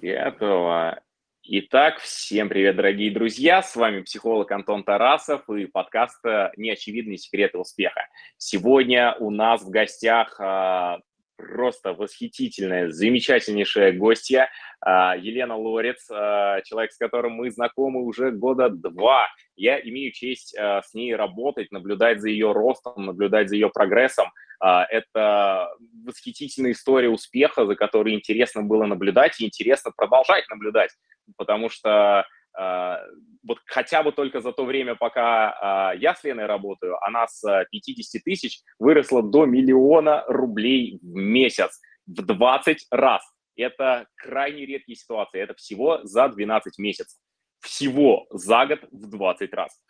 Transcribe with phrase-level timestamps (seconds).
[0.00, 1.00] Готово.
[1.42, 3.62] Итак, всем привет, дорогие друзья!
[3.62, 6.24] С вами психолог Антон Тарасов и подкаст
[6.56, 8.06] «Неочевидные секреты успеха».
[8.36, 11.00] Сегодня у нас в гостях а,
[11.36, 14.48] просто восхитительная, замечательнейшая гостья
[14.80, 19.26] а, Елена Лорец, человек, с которым мы знакомы уже года два.
[19.56, 24.28] Я имею честь с ней работать, наблюдать за ее ростом, наблюдать за ее прогрессом.
[24.60, 25.70] Это
[26.04, 30.90] восхитительная история успеха, за которой интересно было наблюдать и интересно продолжать наблюдать,
[31.36, 32.26] потому что
[32.58, 33.00] а,
[33.46, 37.40] вот хотя бы только за то время, пока а, я с Леной работаю, она с
[37.70, 43.22] 50 тысяч выросла до миллиона рублей в месяц в 20 раз.
[43.56, 45.40] Это крайне редкие ситуации.
[45.40, 47.18] Это всего за 12 месяцев.
[47.60, 49.80] Всего за год в 20 раз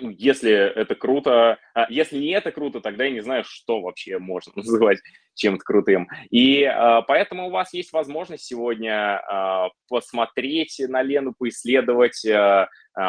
[0.00, 4.52] если это круто, а, если не это круто, тогда я не знаю, что вообще можно
[4.56, 4.98] называть
[5.34, 6.08] чем-то крутым.
[6.30, 12.24] И а, поэтому у вас есть возможность сегодня а, посмотреть на Лену, поисследовать,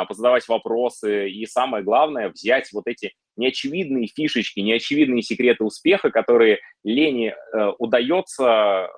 [0.07, 7.35] позадавать вопросы и самое главное взять вот эти неочевидные фишечки, неочевидные секреты успеха, которые Лене
[7.79, 8.89] удается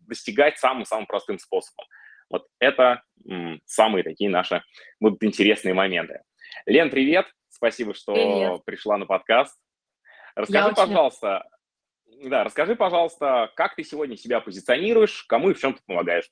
[0.00, 1.86] достигать самым-самым простым способом.
[2.30, 3.02] Вот это
[3.66, 4.62] самые такие наши
[5.00, 6.20] будут интересные моменты.
[6.66, 7.26] Лен, привет!
[7.48, 8.64] Спасибо, что привет.
[8.64, 9.58] пришла на подкаст.
[10.34, 11.46] Расскажи, Я пожалуйста,
[12.06, 12.28] очень...
[12.30, 16.28] да, расскажи, пожалуйста, как ты сегодня себя позиционируешь, кому и в чем ты помогаешь?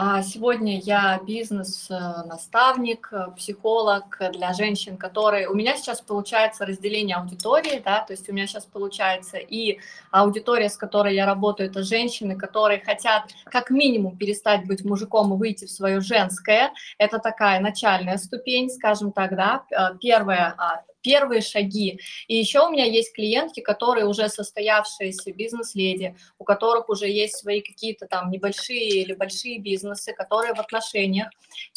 [0.00, 5.48] А сегодня я бизнес-наставник, психолог для женщин, которые...
[5.48, 9.80] У меня сейчас получается разделение аудитории, да, то есть у меня сейчас получается и
[10.12, 15.36] аудитория, с которой я работаю, это женщины, которые хотят как минимум перестать быть мужиком и
[15.36, 16.70] выйти в свое женское.
[16.98, 19.64] Это такая начальная ступень, скажем так, да.
[19.72, 20.54] Э, первая
[21.02, 22.00] первые шаги.
[22.26, 27.60] И еще у меня есть клиентки, которые уже состоявшиеся бизнес-леди, у которых уже есть свои
[27.60, 31.28] какие-то там небольшие или большие бизнесы, которые в отношениях.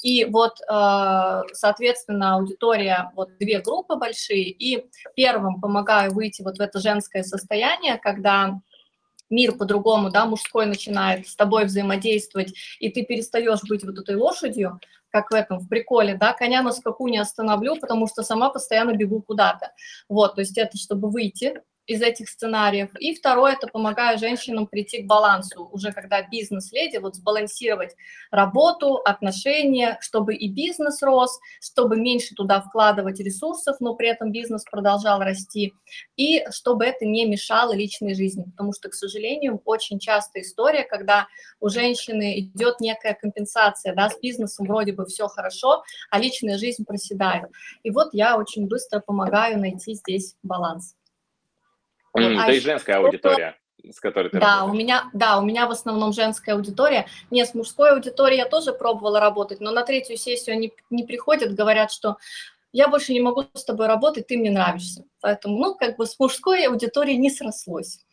[0.03, 4.85] И вот, э, соответственно, аудитория, вот две группы большие, и
[5.15, 8.61] первым помогаю выйти вот в это женское состояние, когда
[9.31, 14.79] мир по-другому, да, мужской начинает с тобой взаимодействовать, и ты перестаешь быть вот этой лошадью,
[15.09, 18.93] как в этом, в приколе, да, коня на скаку не остановлю, потому что сама постоянно
[18.93, 19.71] бегу куда-то.
[20.07, 22.89] Вот, то есть это чтобы выйти из этих сценариев.
[22.99, 27.95] И второе, это помогаю женщинам прийти к балансу, уже когда бизнес-леди, вот сбалансировать
[28.31, 34.63] работу, отношения, чтобы и бизнес рос, чтобы меньше туда вкладывать ресурсов, но при этом бизнес
[34.63, 35.73] продолжал расти,
[36.15, 41.27] и чтобы это не мешало личной жизни, потому что, к сожалению, очень часто история, когда
[41.59, 46.85] у женщины идет некая компенсация, да, с бизнесом вроде бы все хорошо, а личная жизнь
[46.85, 47.49] проседает.
[47.83, 50.95] И вот я очень быстро помогаю найти здесь баланс.
[52.17, 53.57] Mm, а то есть женская аудитория
[53.89, 54.71] с которой ты да, работаешь.
[54.71, 57.07] у меня, да, у меня в основном женская аудитория.
[57.31, 61.55] Нет, с мужской аудиторией я тоже пробовала работать, но на третью сессию они не приходят,
[61.55, 62.17] говорят, что
[62.73, 65.03] я больше не могу с тобой работать, ты мне нравишься.
[65.19, 68.05] Поэтому, ну, как бы с мужской аудиторией не срослось.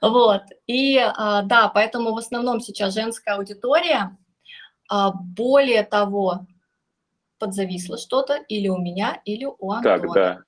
[0.00, 4.16] Вот, и а, да, поэтому в основном сейчас женская аудитория.
[4.88, 6.46] А, более того,
[7.38, 9.98] подзависло что-то или у меня, или у Антона.
[9.98, 10.42] Так, да,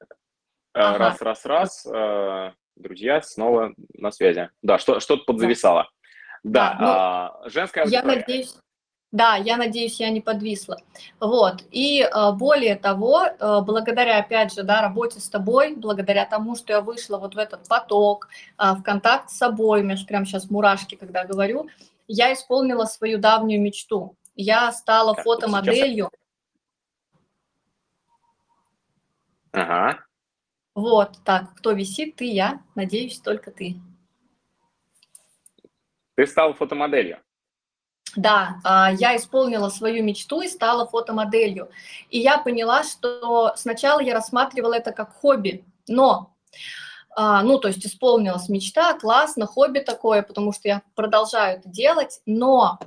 [0.75, 0.99] Ага.
[0.99, 1.87] Раз, раз, раз.
[1.87, 4.51] Э, друзья, снова на связи.
[4.61, 5.89] Да, что, что-то подзависало.
[6.43, 8.09] Да, да ну, женская аудитория.
[8.09, 8.57] Я надеюсь,
[9.13, 10.79] да, я надеюсь, я не подвисла.
[11.21, 11.63] Вот.
[11.71, 16.73] И э, более того, э, благодаря, опять же, да, работе с тобой, благодаря тому, что
[16.73, 20.51] я вышла вот в этот поток, в контакт с собой, у меня же прямо сейчас
[20.51, 21.69] мурашки, когда говорю,
[22.09, 24.17] я исполнила свою давнюю мечту.
[24.35, 26.11] Я стала так, фотомоделью.
[29.53, 30.04] Ага.
[30.75, 33.77] Вот, так, кто висит, ты, я, надеюсь, только ты.
[36.17, 37.19] Ты стала фотомоделью?
[38.17, 41.69] Да, а, я исполнила свою мечту и стала фотомоделью.
[42.11, 46.35] И я поняла, что сначала я рассматривала это как хобби, но,
[47.17, 52.21] а, ну, то есть исполнилась мечта, классно, хобби такое, потому что я продолжаю это делать,
[52.27, 52.79] но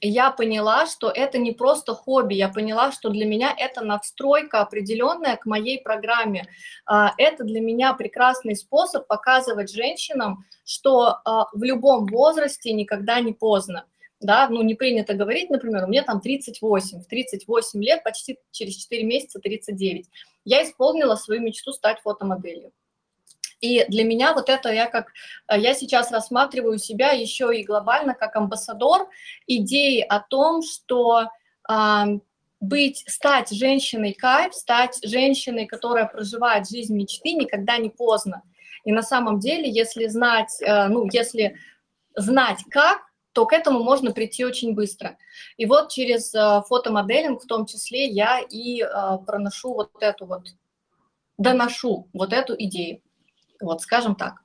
[0.00, 5.36] я поняла, что это не просто хобби, я поняла, что для меня это надстройка определенная
[5.36, 6.46] к моей программе.
[6.86, 13.32] А, это для меня прекрасный способ показывать женщинам, что а, в любом возрасте никогда не
[13.32, 13.86] поздно.
[14.20, 18.76] Да, ну не принято говорить, например, у меня там 38, в 38 лет, почти через
[18.76, 20.06] 4 месяца 39.
[20.44, 22.72] Я исполнила свою мечту стать фотомоделью.
[23.60, 25.12] И для меня вот это я как,
[25.48, 29.08] э, я сейчас рассматриваю себя еще и глобально как амбассадор
[29.46, 31.28] идеи о том, что
[32.60, 38.42] быть, стать женщиной кайф, стать женщиной, которая проживает жизнь мечты, никогда не поздно.
[38.84, 41.56] И на самом деле, если знать, э, ну, если
[42.14, 43.00] знать как,
[43.32, 45.18] то к этому можно прийти очень быстро.
[45.56, 48.82] И вот через э, фотомоделинг в том числе я и
[49.26, 50.46] проношу вот эту вот,
[51.36, 53.02] доношу вот эту идею.
[53.60, 54.42] Вот, скажем так.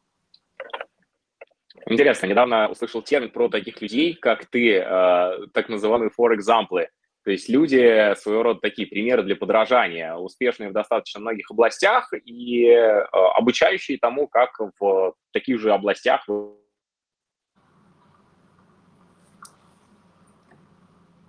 [1.88, 6.88] Интересно, недавно услышал термин про таких людей, как ты, э, так называемые for example.
[7.24, 12.66] То есть люди своего рода такие примеры для подражания, успешные в достаточно многих областях и
[12.66, 13.02] э,
[13.38, 16.28] обучающие тому, как в таких же областях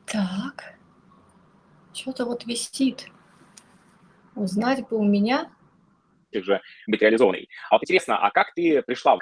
[0.06, 0.74] Так,
[1.94, 3.08] что-то вот висит.
[4.34, 5.50] Узнать бы у меня.
[6.40, 7.48] Же быть реализованной.
[7.70, 9.18] А вот интересно, а как ты пришла,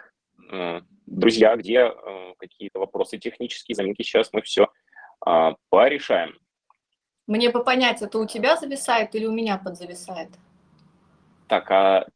[0.53, 4.69] э, друзья, где э, какие-то вопросы технические, заминки, сейчас мы все
[5.27, 6.39] э, порешаем.
[7.27, 10.31] Мне бы понять, это у тебя зависает или у меня подзависает?
[11.49, 12.07] Так, а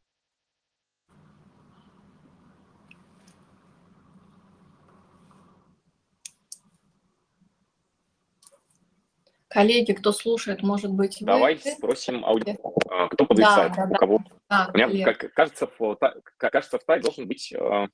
[9.55, 11.27] Коллеги, кто слушает, может быть, вы?
[11.27, 12.75] Давай спросим аудиторию.
[12.91, 13.73] А, кто подвисает?
[13.77, 14.19] Да, да, у кого?
[14.19, 15.99] Да, у меня, как, кажется, в,
[16.37, 17.89] кажется, в тайм должен быть э,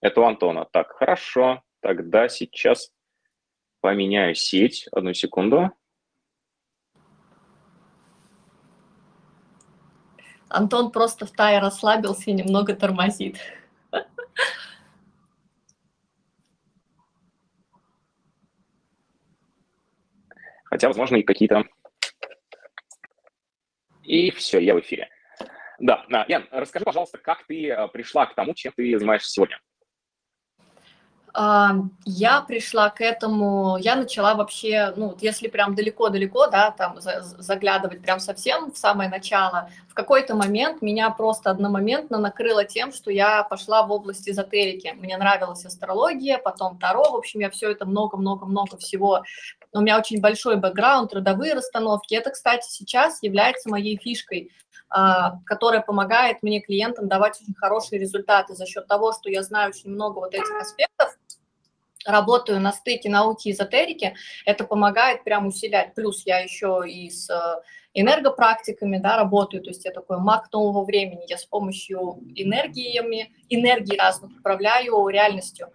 [0.00, 0.66] это у Антона.
[0.70, 1.62] Так, хорошо.
[1.80, 2.92] Тогда сейчас
[3.80, 4.86] поменяю сеть.
[4.92, 5.70] Одну секунду.
[10.48, 13.38] Антон просто в тае расслабился и немного тормозит.
[20.78, 21.64] хотя, возможно, и какие-то...
[24.04, 25.08] И все, я в эфире.
[25.78, 29.58] Да, Ян, расскажи, пожалуйста, как ты э, пришла к тому, чем ты занимаешься сегодня?
[32.04, 38.18] Я пришла к этому, я начала вообще, ну, если прям далеко-далеко, да, там заглядывать прям
[38.18, 43.84] совсем в самое начало, в какой-то момент меня просто одномоментно накрыло тем, что я пошла
[43.84, 44.92] в область эзотерики.
[44.96, 49.22] Мне нравилась астрология, потом Таро, в общем, я все это много-много-много всего.
[49.72, 52.14] У меня очень большой бэкграунд, родовые расстановки.
[52.14, 54.50] Это, кстати, сейчас является моей фишкой.
[54.90, 59.70] А, которая помогает мне, клиентам, давать очень хорошие результаты за счет того, что я знаю
[59.70, 61.14] очень много вот этих аспектов,
[62.06, 64.14] работаю на стыке науки и эзотерики,
[64.46, 65.94] это помогает прям усилять.
[65.94, 67.62] Плюс я еще и с э,
[67.92, 73.98] энергопрактиками да, работаю, то есть я такой маг нового времени, я с помощью энергиями, энергии
[73.98, 75.70] разных управляю реальностью.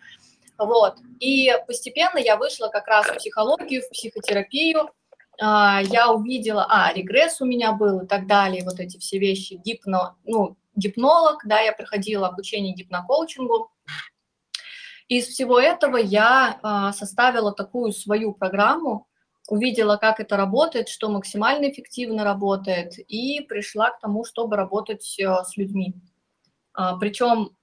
[0.57, 0.95] Вот.
[1.19, 4.89] И постепенно я вышла как раз в психологию, в психотерапию,
[5.39, 10.15] я увидела, а, регресс у меня был и так далее, вот эти все вещи, гипно,
[10.25, 13.71] ну, гипнолог, да, я проходила обучение гипнокоучингу.
[15.07, 19.07] Из всего этого я а, составила такую свою программу,
[19.49, 25.43] увидела, как это работает, что максимально эффективно работает, и пришла к тому, чтобы работать а,
[25.43, 25.93] с людьми.
[26.73, 27.55] А, причем.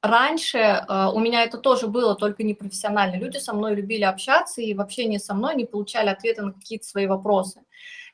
[0.00, 3.16] Раньше э, у меня это тоже было, только непрофессионально.
[3.16, 6.86] Люди со мной любили общаться, и в общении со мной не получали ответы на какие-то
[6.86, 7.62] свои вопросы.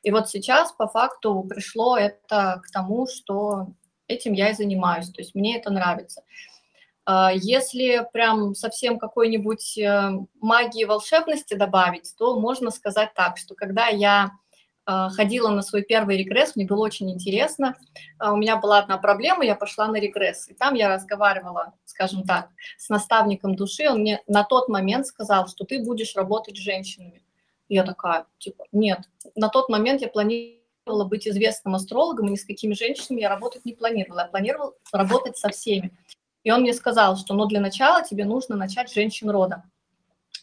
[0.01, 3.67] И вот сейчас по факту пришло это к тому, что
[4.07, 6.23] этим я и занимаюсь, то есть мне это нравится.
[7.07, 10.11] Э, если прям совсем какой-нибудь э,
[10.41, 14.31] магии волшебности добавить, то можно сказать так, что когда я а,
[14.85, 17.75] ходила на свой первый регресс, мне было очень интересно.
[18.19, 20.47] А, у меня была одна проблема, я пошла на регресс.
[20.49, 23.89] И там я разговаривала, скажем так, с наставником души.
[23.89, 27.23] Он мне на тот момент сказал, что ты будешь работать с женщинами.
[27.67, 28.99] я такая, типа, нет.
[29.35, 33.65] На тот момент я планировала быть известным астрологом, и ни с какими женщинами я работать
[33.65, 34.21] не планировала.
[34.21, 35.97] Я планировала работать со всеми.
[36.43, 39.63] И он мне сказал, что ну, для начала тебе нужно начать с женщин рода.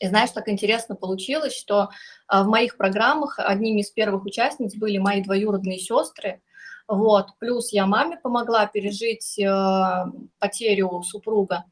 [0.02, 1.90] И знаешь, так интересно получилось, что
[2.26, 6.42] а, в моих программах одними из первых участниц были мои двоюродные сестры,
[6.88, 10.04] вот, плюс я маме помогла пережить э,
[10.40, 11.66] потерю супруга,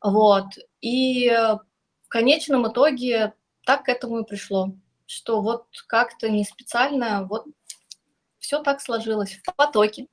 [0.00, 0.46] вот,
[0.80, 3.34] и в конечном итоге
[3.66, 4.72] так к этому и пришло,
[5.06, 7.44] что вот как-то не специально, вот
[8.38, 10.06] все так сложилось в потоке.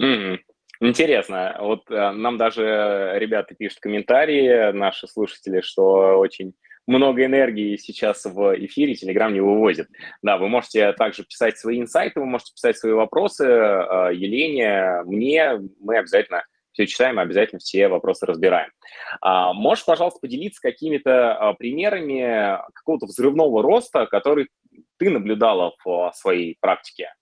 [0.00, 0.38] Mm-hmm.
[0.82, 1.56] Интересно.
[1.60, 6.54] Вот э, нам даже ребята пишут комментарии, наши слушатели, что очень
[6.88, 9.86] много энергии сейчас в эфире Телеграм не вывозит.
[10.22, 15.60] Да, вы можете также писать свои инсайты, вы можете писать свои вопросы э, Елене, мне,
[15.78, 18.70] мы обязательно все читаем, обязательно все вопросы разбираем.
[19.20, 24.48] А, можешь, пожалуйста, поделиться какими-то а, примерами какого-то взрывного роста, который
[24.98, 27.12] ты наблюдала в своей практике?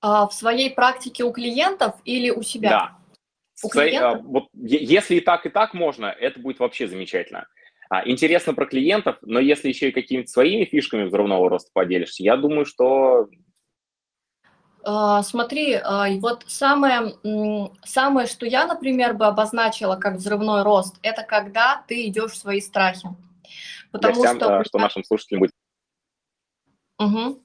[0.00, 2.70] А, в своей практике у клиентов или у себя?
[2.70, 2.96] Да.
[3.62, 7.46] У Своей, а, вот, если и так, и так можно, это будет вообще замечательно.
[7.90, 12.36] А, интересно про клиентов, но если еще и какими-то своими фишками взрывного роста поделишься, я
[12.36, 13.28] думаю, что
[14.82, 17.16] А, смотри, а, вот самое,
[17.84, 22.62] самое, что я, например, бы обозначила как взрывной рост, это когда ты идешь в свои
[22.62, 23.08] страхи.
[23.90, 25.52] Потому Гостям, что, что нашим слушателям будет.
[26.98, 27.42] Угу.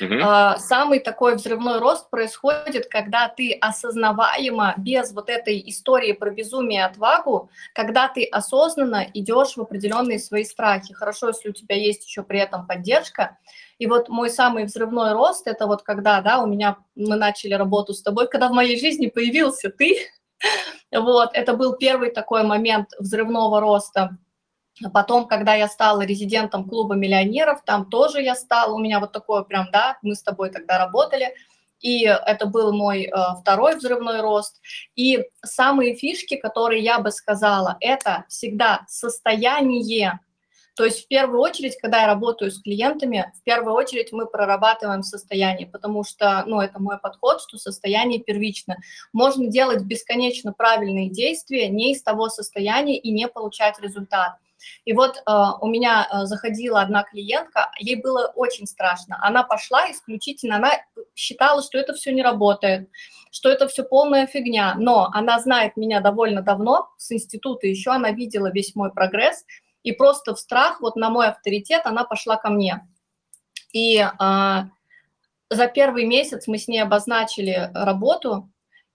[0.00, 0.20] Угу.
[0.58, 6.84] Самый такой взрывной рост происходит, когда ты осознаваемо, без вот этой истории про безумие и
[6.84, 10.94] отвагу, когда ты осознанно идешь в определенные свои страхи.
[10.94, 13.38] Хорошо, если у тебя есть еще при этом поддержка.
[13.78, 17.94] И вот мой самый взрывной рост, это вот когда, да, у меня, мы начали работу
[17.94, 19.96] с тобой, когда в моей жизни появился ты,
[20.92, 24.18] вот, это был первый такой момент взрывного роста.
[24.92, 29.42] Потом, когда я стала резидентом клуба миллионеров, там тоже я стала, у меня вот такое
[29.42, 31.34] прям, да, мы с тобой тогда работали,
[31.80, 34.60] и это был мой э, второй взрывной рост.
[34.96, 40.20] И самые фишки, которые я бы сказала, это всегда состояние.
[40.74, 45.02] То есть в первую очередь, когда я работаю с клиентами, в первую очередь мы прорабатываем
[45.02, 48.76] состояние, потому что, ну, это мой подход, что состояние первично.
[49.12, 54.36] Можно делать бесконечно правильные действия не из того состояния и не получать результат.
[54.84, 55.20] И вот э,
[55.60, 59.18] у меня э, заходила одна клиентка, ей было очень страшно.
[59.20, 60.72] Она пошла исключительно, она
[61.14, 62.88] считала, что это все не работает,
[63.30, 64.74] что это все полная фигня.
[64.76, 69.44] Но она знает меня довольно давно, с института еще, она видела весь мой прогресс,
[69.82, 72.86] и просто в страх, вот на мой авторитет, она пошла ко мне.
[73.72, 74.62] И э,
[75.50, 78.50] за первый месяц мы с ней обозначили работу,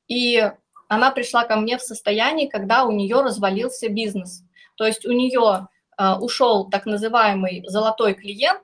[0.08, 0.51] и
[0.88, 4.43] она пришла ко мне в состоянии, когда у нее развалился бизнес.
[4.75, 8.61] То есть у нее э, ушел так называемый золотой клиент,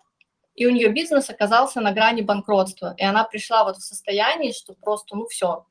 [0.55, 2.93] и у нее бизнес оказался на грани банкротства.
[2.97, 5.65] И она пришла вот в состоянии, что просто, ну все.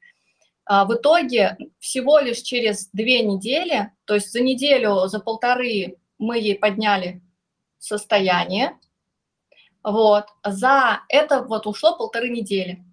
[0.64, 6.38] А в итоге всего лишь через две недели, то есть за неделю, за полторы мы
[6.38, 7.22] ей подняли
[7.78, 8.78] состояние,
[9.82, 12.84] вот, за это вот ушло полторы недели.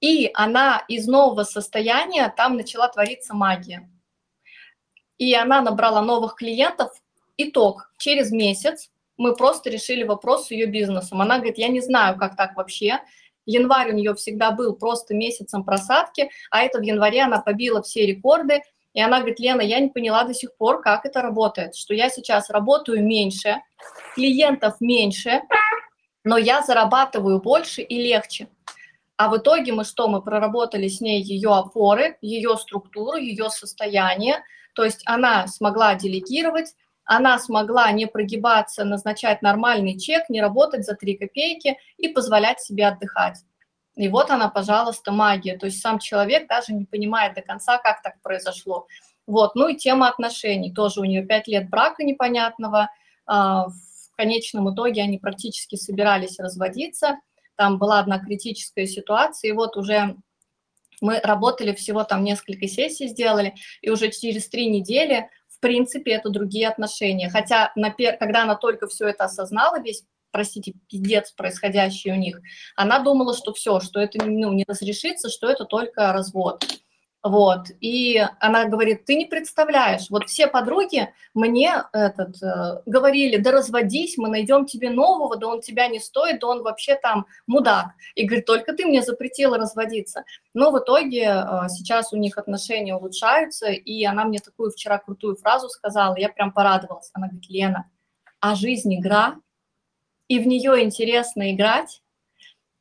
[0.00, 3.88] И она из нового состояния, там начала твориться магия
[5.18, 6.90] и она набрала новых клиентов.
[7.36, 11.20] Итог, через месяц мы просто решили вопрос с ее бизнесом.
[11.20, 13.00] Она говорит, я не знаю, как так вообще.
[13.46, 18.06] Январь у нее всегда был просто месяцем просадки, а это в январе она побила все
[18.06, 18.62] рекорды.
[18.94, 22.08] И она говорит, Лена, я не поняла до сих пор, как это работает, что я
[22.10, 23.56] сейчас работаю меньше,
[24.14, 25.42] клиентов меньше,
[26.24, 28.48] но я зарабатываю больше и легче.
[29.16, 30.08] А в итоге мы что?
[30.08, 34.42] Мы проработали с ней ее опоры, ее структуру, ее состояние,
[34.78, 40.94] то есть она смогла делегировать, она смогла не прогибаться, назначать нормальный чек, не работать за
[40.94, 43.40] 3 копейки и позволять себе отдыхать.
[43.96, 45.58] И вот она, пожалуйста, магия.
[45.58, 48.86] То есть сам человек даже не понимает до конца, как так произошло.
[49.26, 49.56] Вот.
[49.56, 50.72] Ну и тема отношений.
[50.72, 52.88] Тоже у нее 5 лет брака непонятного.
[53.26, 57.18] А, в конечном итоге они практически собирались разводиться.
[57.56, 60.14] Там была одна критическая ситуация, и вот уже
[61.00, 66.30] мы работали всего там несколько сессий сделали, и уже через три недели, в принципе, это
[66.30, 67.30] другие отношения.
[67.30, 68.16] Хотя, на пер...
[68.16, 72.40] когда она только все это осознала, весь простите, пиздец происходящий у них,
[72.76, 76.64] она думала, что все, что это ну, не разрешится, что это только развод.
[77.24, 83.50] Вот, и она говорит, ты не представляешь, вот все подруги мне этот, э, говорили, да
[83.50, 87.88] разводись, мы найдем тебе нового, да он тебя не стоит, да он вообще там мудак.
[88.14, 90.22] И говорит, только ты мне запретила разводиться.
[90.54, 95.34] Но в итоге э, сейчас у них отношения улучшаются, и она мне такую вчера крутую
[95.34, 97.10] фразу сказала, я прям порадовалась.
[97.14, 97.90] Она говорит, Лена,
[98.38, 99.40] а жизнь игра,
[100.28, 102.00] и в нее интересно играть,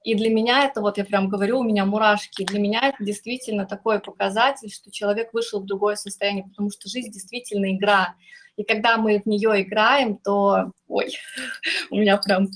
[0.03, 3.65] и для меня это, вот я прям говорю, у меня мурашки, для меня это действительно
[3.65, 8.15] такой показатель, что человек вышел в другое состояние, потому что жизнь действительно игра.
[8.55, 11.13] И когда мы в нее играем, то, ой,
[11.91, 12.47] у меня прям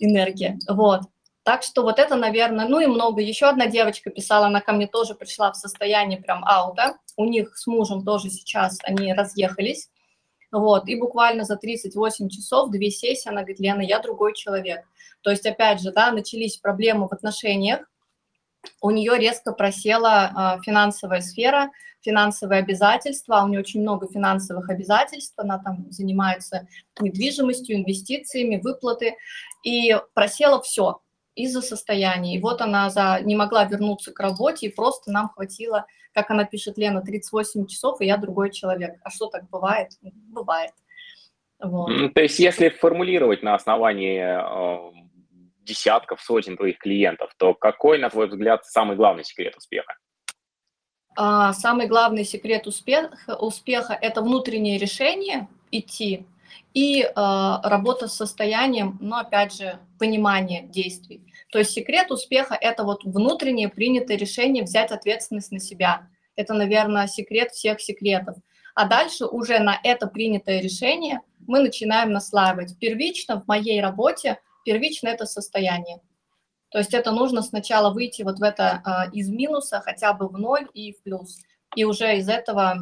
[0.00, 0.58] энергия.
[0.68, 1.02] Вот.
[1.44, 3.20] Так что вот это, наверное, ну и много.
[3.20, 6.96] Еще одна девочка писала, она ко мне тоже пришла в состояние прям аута.
[7.16, 9.90] У них с мужем тоже сейчас они разъехались.
[10.54, 14.84] Вот, и буквально за 38 часов, две сессии, она говорит, Лена, я другой человек.
[15.22, 17.80] То есть, опять же, да, начались проблемы в отношениях,
[18.80, 25.34] у нее резко просела э, финансовая сфера, финансовые обязательства, у нее очень много финансовых обязательств,
[25.38, 26.68] она там занимается
[27.00, 29.16] недвижимостью, инвестициями, выплаты,
[29.64, 31.00] и просела все
[31.34, 32.36] из-за состояния.
[32.36, 36.44] И вот она за, не могла вернуться к работе, и просто нам хватило как она
[36.44, 38.98] пишет, Лена, 38 часов, и я другой человек.
[39.02, 39.90] А что так бывает?
[40.02, 40.72] Бывает.
[41.60, 42.14] Вот.
[42.14, 44.92] То есть если формулировать на основании э,
[45.62, 49.96] десятков, сотен твоих клиентов, то какой, на твой взгляд, самый главный секрет успеха?
[51.16, 56.26] А, самый главный секрет успеха, успеха– это внутреннее решение идти,
[56.72, 61.22] и э, работа с состоянием, но опять же понимание действий.
[61.50, 66.08] То есть секрет успеха– это вот внутреннее принятое решение взять ответственность на себя.
[66.36, 68.36] Это, наверное, секрет всех секретов.
[68.74, 72.76] А дальше уже на это принятое решение мы начинаем наслаивать.
[72.78, 76.00] Первично в моей работе, первично это состояние.
[76.70, 80.32] То есть это нужно сначала выйти вот в это э, из минуса хотя бы в
[80.32, 81.40] ноль и в плюс.
[81.76, 82.78] И уже из этого,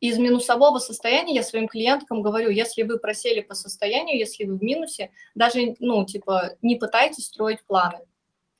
[0.00, 4.62] из минусового состояния я своим клиенткам говорю, если вы просели по состоянию, если вы в
[4.62, 7.98] минусе, даже, ну, типа, не пытайтесь строить планы.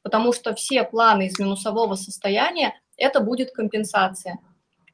[0.02, 4.38] Потому что все планы из минусового состояния, это будет компенсация.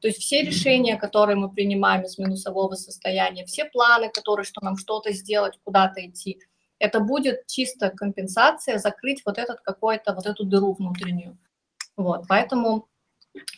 [0.01, 4.77] То есть все решения, которые мы принимаем из минусового состояния, все планы, которые, что нам
[4.77, 6.39] что-то сделать, куда-то идти–
[6.79, 11.39] это будет чисто компенсация, закрыть вот этот какой-то, вот эту дыру внутреннюю.
[11.97, 12.89] Вот, поэтому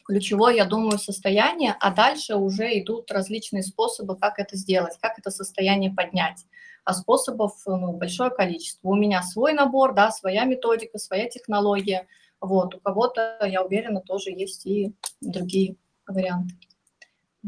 [0.05, 5.31] ключевое, я думаю, состояние, а дальше уже идут различные способы, как это сделать, как это
[5.31, 6.45] состояние поднять.
[6.85, 8.89] А способов ну, большое количество.
[8.89, 12.07] У меня свой набор, да, своя методика, своя технология.
[12.41, 16.55] Вот, у кого-то, я уверена, тоже есть и другие варианты.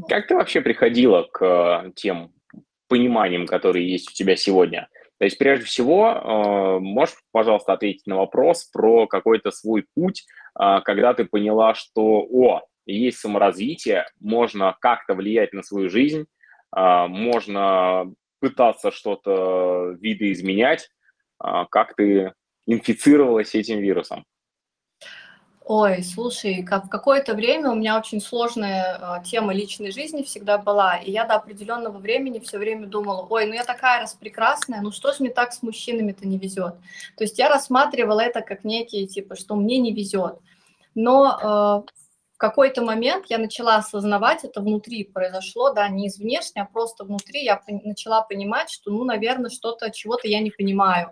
[0.09, 2.33] Как ты вообще приходила к э, тем
[2.89, 4.89] пониманиям, которые есть у тебя сегодня?
[5.19, 10.25] То есть, прежде всего, э, можешь, пожалуйста, ответить на вопрос про какой-то свой путь,
[10.59, 16.27] э, когда ты поняла, что, о, есть саморазвитие, можно как-то влиять на свою жизнь,
[16.77, 20.91] э, можно пытаться что-то видоизменять,
[21.41, 22.33] как ты
[22.67, 24.25] инфицировалась этим вирусом?
[25.71, 30.57] Ой, слушай, как в какое-то время у меня очень сложная э, тема личной жизни всегда
[30.57, 34.93] была, и я до определенного времени все время думала, ой, ну я такая распрекрасная, ну
[34.93, 36.77] что ж мне так с мужчинами-то не везет?
[37.19, 40.39] То есть я рассматривала это как некие, типа, что мне не везет.
[40.95, 41.93] Но э,
[42.33, 47.05] в какой-то момент я начала осознавать, это внутри произошло, да, не из внешне, а просто
[47.05, 51.11] внутри я начала понимать, что, ну, наверное, что-то, чего-то я не понимаю.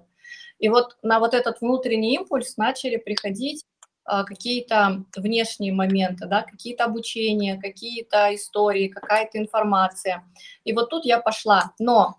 [0.58, 3.66] И вот на вот этот внутренний импульс начали приходить
[4.06, 10.24] какие-то внешние моменты, да, какие-то обучения, какие-то истории, какая-то информация.
[10.64, 11.72] И вот тут я пошла.
[11.78, 12.16] Но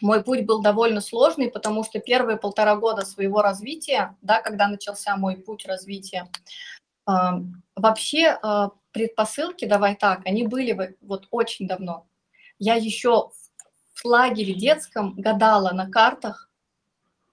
[0.00, 5.16] мой путь был довольно сложный, потому что первые полтора года своего развития, да, когда начался
[5.16, 6.28] мой путь развития,
[7.08, 7.12] э,
[7.76, 12.06] вообще э, предпосылки, давай так, они были вот очень давно.
[12.58, 13.30] Я еще
[13.94, 16.50] в лагере детском гадала на картах,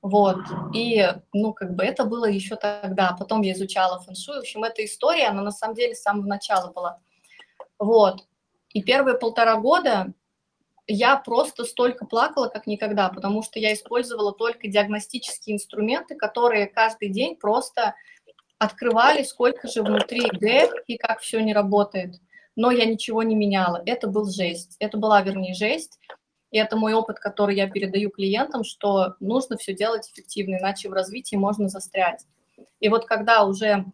[0.01, 0.39] вот,
[0.73, 3.15] и, ну, как бы это было еще тогда.
[3.17, 4.37] Потом я изучала фэншуй.
[4.37, 6.99] В общем, эта история, она на самом деле с самого начала была.
[7.77, 8.25] Вот.
[8.69, 10.13] И первые полтора года
[10.87, 17.09] я просто столько плакала, как никогда, потому что я использовала только диагностические инструменты, которые каждый
[17.09, 17.95] день просто
[18.57, 22.19] открывали, сколько же внутри Г и как все не работает.
[22.55, 23.81] Но я ничего не меняла.
[23.85, 24.75] Это был жесть.
[24.79, 25.99] Это была, вернее, жесть.
[26.51, 30.93] И это мой опыт, который я передаю клиентам, что нужно все делать эффективно, иначе в
[30.93, 32.25] развитии можно застрять.
[32.79, 33.85] И вот когда уже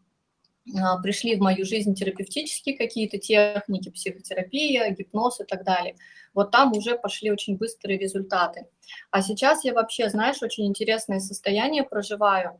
[0.76, 5.96] а, пришли в мою жизнь терапевтические какие-то техники, психотерапия, гипноз и так далее.
[6.34, 8.66] Вот там уже пошли очень быстрые результаты.
[9.12, 12.60] А сейчас я вообще, знаешь, очень интересное состояние проживаю.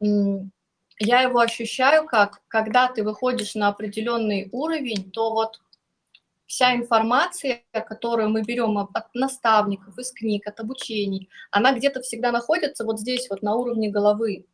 [0.00, 5.60] Я его ощущаю как, когда ты выходишь на определенный уровень, то вот
[6.52, 12.84] вся информация, которую мы берем от наставников, из книг, от обучений, она где-то всегда находится
[12.84, 14.44] вот здесь, вот на уровне головы.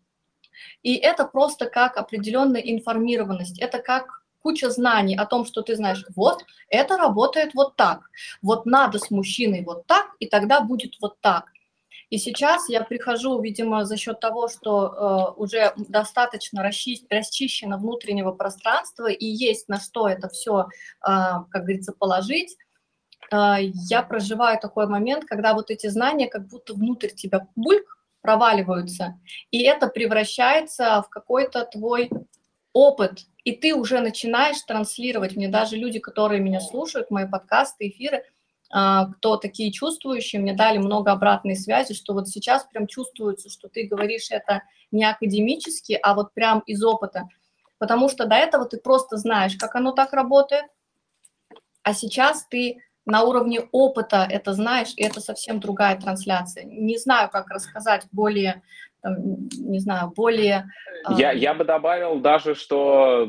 [0.85, 6.05] И это просто как определенная информированность, это как куча знаний о том, что ты знаешь,
[6.15, 8.09] вот это работает вот так,
[8.43, 11.47] вот надо с мужчиной вот так, и тогда будет вот так.
[12.11, 18.33] И сейчас я прихожу, видимо, за счет того, что э, уже достаточно расчи расчищено внутреннего
[18.33, 20.67] пространства и есть на что это все, э,
[21.03, 22.57] как говорится, положить,
[23.31, 23.57] э,
[23.91, 29.63] я проживаю такой момент, когда вот эти знания как будто внутрь тебя бульк проваливаются, и
[29.63, 32.11] это превращается в какой-то твой
[32.73, 35.37] опыт, и ты уже начинаешь транслировать.
[35.37, 38.25] Мне даже люди, которые меня слушают, мои подкасты, эфиры–
[38.71, 43.87] кто такие чувствующие, мне дали много обратной связи, что вот сейчас прям чувствуется, что ты
[43.87, 47.29] говоришь это не академически, а вот прям из опыта.
[47.79, 50.65] Потому что до этого ты просто знаешь, как оно так работает,
[51.83, 56.65] а сейчас ты на уровне опыта это знаешь, и это совсем другая трансляция.
[56.65, 58.63] Не знаю, как рассказать более,
[59.01, 60.71] там, не знаю, более...
[61.17, 63.27] Я, я бы добавил даже, что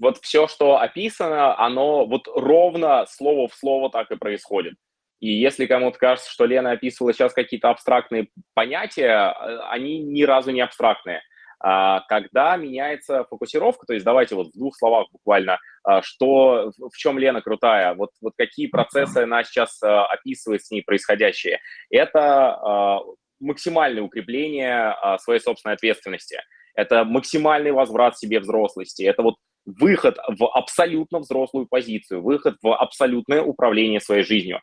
[0.00, 4.74] вот все, что описано, оно вот ровно слово в слово так и происходит.
[5.20, 10.50] И если кому-то кажется, что Лена описывала сейчас какие-то абстрактные понятия, э, они ни разу
[10.50, 11.20] не абстрактные.
[11.62, 16.96] А, когда меняется фокусировка, то есть давайте вот в двух словах буквально, а, что, в
[16.96, 21.60] чем Лена крутая, вот, вот какие процессы она сейчас а, описывает с ней происходящее.
[21.90, 23.02] Это
[23.40, 26.38] максимальное укрепление своей собственной ответственности,
[26.74, 29.36] это максимальный возврат себе взрослости, это вот
[29.78, 34.60] выход в абсолютно взрослую позицию, выход в абсолютное управление своей жизнью.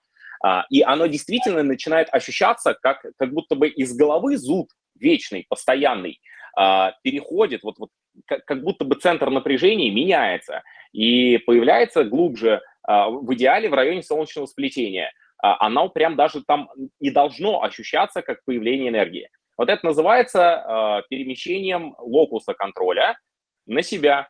[0.70, 6.20] И оно действительно начинает ощущаться, как, как будто бы из головы зуд вечный, постоянный,
[6.58, 7.90] а, переходит, вот, вот
[8.26, 14.48] как, будто бы центр напряжения меняется и появляется глубже, а, в идеале в районе солнечного
[14.48, 15.12] сплетения.
[15.40, 19.30] А, оно прям даже там и должно ощущаться как появление энергии.
[19.56, 23.18] Вот это называется перемещением локуса контроля
[23.66, 24.30] на себя.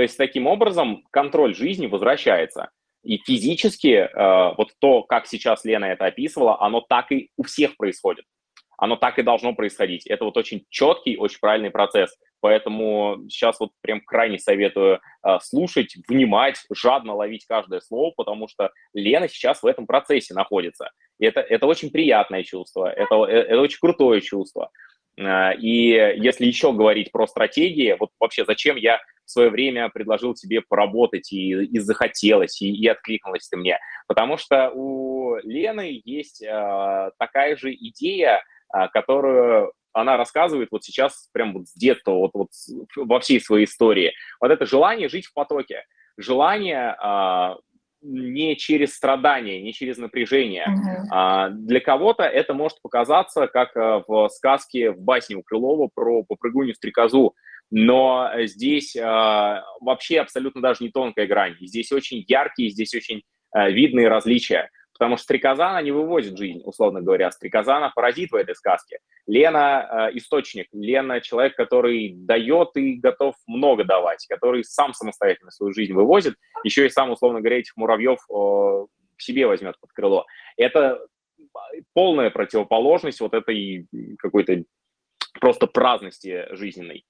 [0.00, 2.70] То есть таким образом контроль жизни возвращается.
[3.04, 4.08] И физически
[4.56, 8.24] вот то, как сейчас Лена это описывала, оно так и у всех происходит
[8.80, 10.06] оно так и должно происходить.
[10.06, 12.16] Это вот очень четкий, очень правильный процесс.
[12.40, 18.70] Поэтому сейчас вот прям крайне советую э, слушать, внимать, жадно ловить каждое слово, потому что
[18.94, 20.90] Лена сейчас в этом процессе находится.
[21.18, 24.70] И это, это очень приятное чувство, это, э, это очень крутое чувство.
[25.16, 30.34] Э, и если еще говорить про стратегии, вот вообще зачем я в свое время предложил
[30.34, 33.78] тебе поработать и, и захотелось, и, и откликнулась ты мне?
[34.08, 38.42] Потому что у Лены есть э, такая же идея,
[38.72, 42.48] а, которую она рассказывает вот сейчас прям вот с детства, вот, вот
[42.96, 44.12] во всей своей истории.
[44.40, 45.84] Вот это желание жить в потоке,
[46.16, 47.56] желание а,
[48.02, 50.66] не через страдания, не через напряжение.
[50.66, 51.06] Uh-huh.
[51.10, 56.24] А, для кого-то это может показаться, как а, в сказке, в басне у Крылова про
[56.24, 57.34] попрыгунью-стрекозу,
[57.70, 61.56] но здесь а, вообще абсолютно даже не тонкая грань.
[61.60, 64.70] Здесь очень яркие, здесь очень а, видные различия.
[65.00, 67.30] Потому что стрекоза, она не вывозит жизнь, условно говоря.
[67.30, 68.98] Стрекоза, она паразит в этой сказке.
[69.26, 70.66] Лена э,– источник.
[70.74, 76.34] Лена– человек, который дает и готов много давать, который сам самостоятельно свою жизнь вывозит,
[76.64, 78.86] еще и сам, условно говоря, этих муравьев э,
[79.16, 80.26] к себе возьмет под крыло.
[80.58, 81.00] Это
[81.94, 83.86] полная противоположность вот этой
[84.18, 84.64] какой-то
[85.40, 87.06] просто праздности жизненной.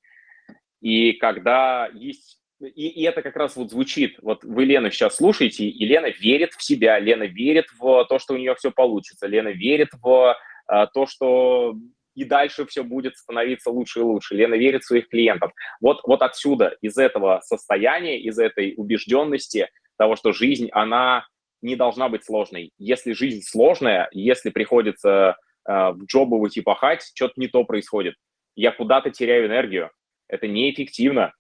[0.81, 5.65] И когда есть и, и это как раз вот звучит, вот вы Лену сейчас слушаете,
[5.65, 9.49] и Лена верит в себя, Лена верит в то, что у нее все получится, Лена
[9.49, 11.75] верит в а, то, что
[12.15, 14.35] и дальше все будет становиться лучше и лучше.
[14.35, 15.53] Лена верит в своих клиентов.
[15.81, 21.27] Вот, вот отсюда, из этого состояния, из этой убежденности того, что жизнь, она
[21.63, 22.73] не должна быть сложной.
[22.79, 25.37] Если жизнь сложная, если приходится
[25.69, 28.15] э, в джобовать и пахать, что-то не то происходит.
[28.57, 29.91] Я куда-то теряю энергию.
[30.29, 31.33] Это неэффективно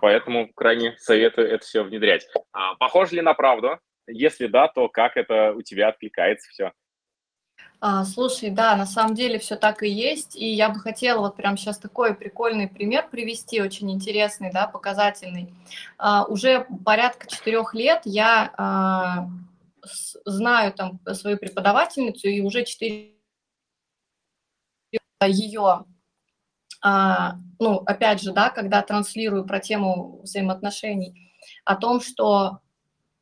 [0.00, 2.26] поэтому крайне советую это все внедрять.
[2.52, 3.78] А, похоже ли на правду?
[4.06, 6.72] Если да, то как это у тебя откликается все?
[7.84, 11.34] А, слушай, да, на самом деле все так и есть, и я бы хотела вот
[11.34, 15.52] прямо сейчас такой прикольный пример привести, очень интересный, да, показательный.
[15.98, 19.28] А, уже порядка четырех лет я а,
[19.84, 23.16] с, знаю там свою преподавательницу, и уже четыре
[25.20, 25.84] ее
[26.82, 31.32] а, ну, опять же, да, когда транслирую про тему взаимоотношений,
[31.64, 32.58] о том, что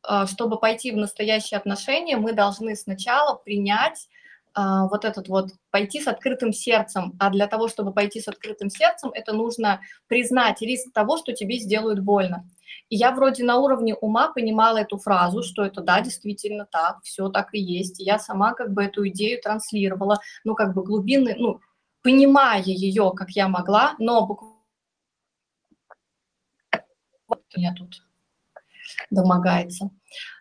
[0.02, 4.08] а, чтобы пойти в настоящие отношения, мы должны сначала принять
[4.54, 7.14] а, вот этот вот, пойти с открытым сердцем.
[7.20, 11.58] А для того, чтобы пойти с открытым сердцем, это нужно признать риск того, что тебе
[11.58, 12.48] сделают больно.
[12.88, 17.28] И я вроде на уровне ума понимала эту фразу, что это да, действительно так, все
[17.28, 18.00] так и есть.
[18.00, 21.60] И я сама как бы эту идею транслировала, ну как бы глубинный, ну
[22.02, 24.56] понимая ее, как я могла, но буквально...
[27.56, 28.02] Меня тут
[29.10, 29.90] домогается.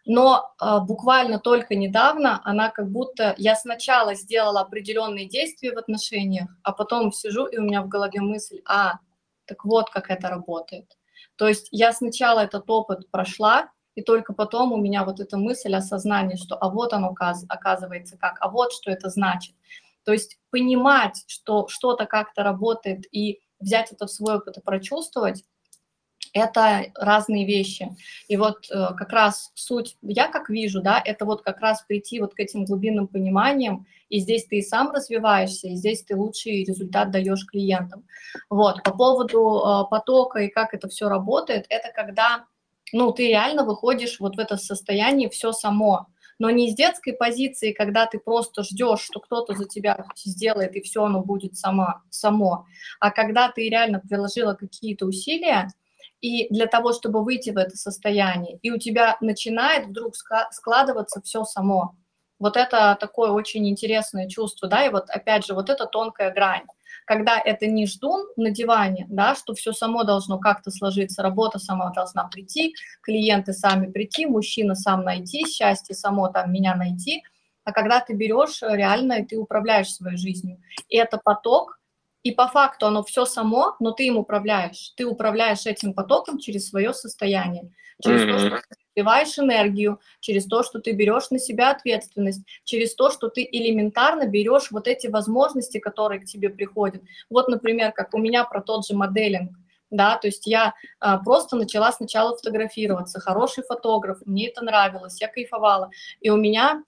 [0.06, 3.36] Но э, буквально только недавно она как будто...
[3.38, 8.22] Я сначала сделала определенные действия в отношениях, а потом сижу, и у меня в голове
[8.22, 9.00] мысль, а,
[9.46, 10.98] так вот как это работает.
[11.36, 15.76] То есть я сначала этот опыт прошла, и только потом у меня вот эта мысль,
[15.76, 17.14] осознание, что а вот оно
[17.50, 19.56] оказывается как, а вот что это значит.
[20.10, 25.44] То есть понимать, что что-то как-то работает и взять это в свой опыт и прочувствовать,
[26.34, 27.96] это разные вещи.
[28.28, 32.20] И вот э, как раз суть, я как вижу, да, это вот как раз прийти
[32.20, 36.64] вот к этим глубинным пониманиям, и здесь ты и сам развиваешься, и здесь ты лучший
[36.64, 38.08] результат даешь клиентам.
[38.50, 42.46] Вот, по поводу э, потока и как это все работает, это когда,
[42.94, 46.08] ну, ты реально выходишь вот в это состояние все само,
[46.40, 50.82] но не из детской позиции, когда ты просто ждешь, что кто-то за тебя сделает, и
[50.82, 52.66] все оно будет сама, само,
[53.00, 55.68] а когда ты реально приложила какие-то усилия,
[56.22, 60.16] и для того, чтобы выйти в это состояние, и у тебя начинает вдруг
[60.52, 61.96] складываться все само.
[62.40, 66.66] Вот это такое очень интересное чувство, да, и вот опять же, вот эта тонкая грань,
[67.10, 71.90] когда это не ждун на диване, да, что все само должно как-то сложиться, работа сама
[71.90, 77.24] должна прийти, клиенты сами прийти, мужчина сам найти, счастье само там меня найти,
[77.64, 80.62] а когда ты берешь реально, и ты управляешь своей жизнью.
[80.88, 81.80] И это поток,
[82.22, 84.94] и по факту оно все само, но ты им управляешь.
[84.96, 88.32] Ты управляешь этим потоком через свое состояние, через mm-hmm.
[88.32, 93.10] то, что ты сливаешь энергию, через то, что ты берешь на себя ответственность, через то,
[93.10, 97.02] что ты элементарно берешь вот эти возможности, которые к тебе приходят.
[97.30, 99.52] Вот, например, как у меня про тот же моделинг.
[99.92, 105.28] Да, то есть я а, просто начала сначала фотографироваться, хороший фотограф, мне это нравилось, я
[105.28, 105.90] кайфовала.
[106.22, 106.84] И у меня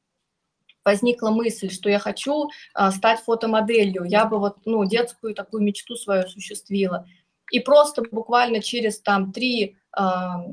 [0.85, 5.95] возникла мысль, что я хочу а, стать фотомоделью, я бы вот, ну, детскую такую мечту
[5.95, 7.07] свою осуществила.
[7.51, 10.45] И просто буквально через там три, а,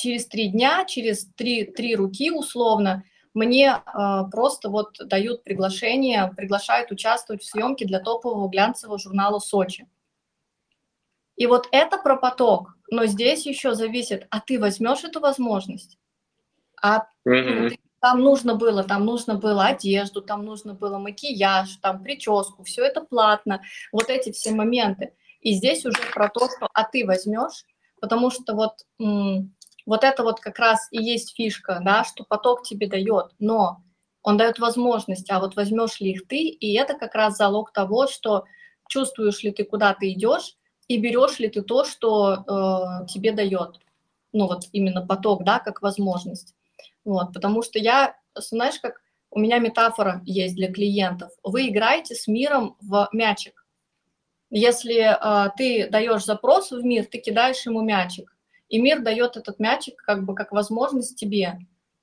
[0.00, 6.90] через три дня, через три, три руки условно, мне а, просто вот дают приглашение, приглашают
[6.90, 9.88] участвовать в съемке для топового глянцевого журнала «Сочи».
[11.36, 15.96] И вот это про поток, но здесь еще зависит, а ты возьмешь эту возможность?
[16.82, 17.78] А mm-hmm.
[18.00, 23.00] там нужно было, там нужно было одежду, там нужно было макияж, там прическу, все это
[23.00, 25.14] платно, вот эти все моменты.
[25.40, 27.64] И здесь уже про то, что а ты возьмешь,
[28.00, 28.84] потому что вот,
[29.90, 33.82] вот это вот как раз и есть фишка, да, что поток тебе дает, но
[34.22, 38.06] он дает возможность, а вот возьмешь ли их ты, и это как раз залог того,
[38.06, 38.44] что
[38.88, 40.54] чувствуешь ли ты, куда ты идешь,
[40.86, 43.80] и берешь ли ты то, что э, тебе дает,
[44.32, 46.54] ну вот именно поток, да, как возможность.
[47.04, 51.32] Вот, потому что я, знаешь, как у меня метафора есть для клиентов.
[51.42, 53.66] Вы играете с миром в мячик.
[54.50, 58.36] Если э, ты даешь запрос в мир, ты кидаешь ему мячик,
[58.70, 61.58] и мир дает этот мячик как бы как возможность тебе.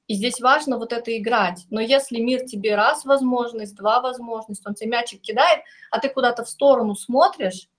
[0.08, 1.66] И здесь важно вот это играть.
[1.70, 6.44] Но если мир тебе раз возможность, два возможность, он тебе мячик кидает, а ты куда-то
[6.44, 7.70] в сторону смотришь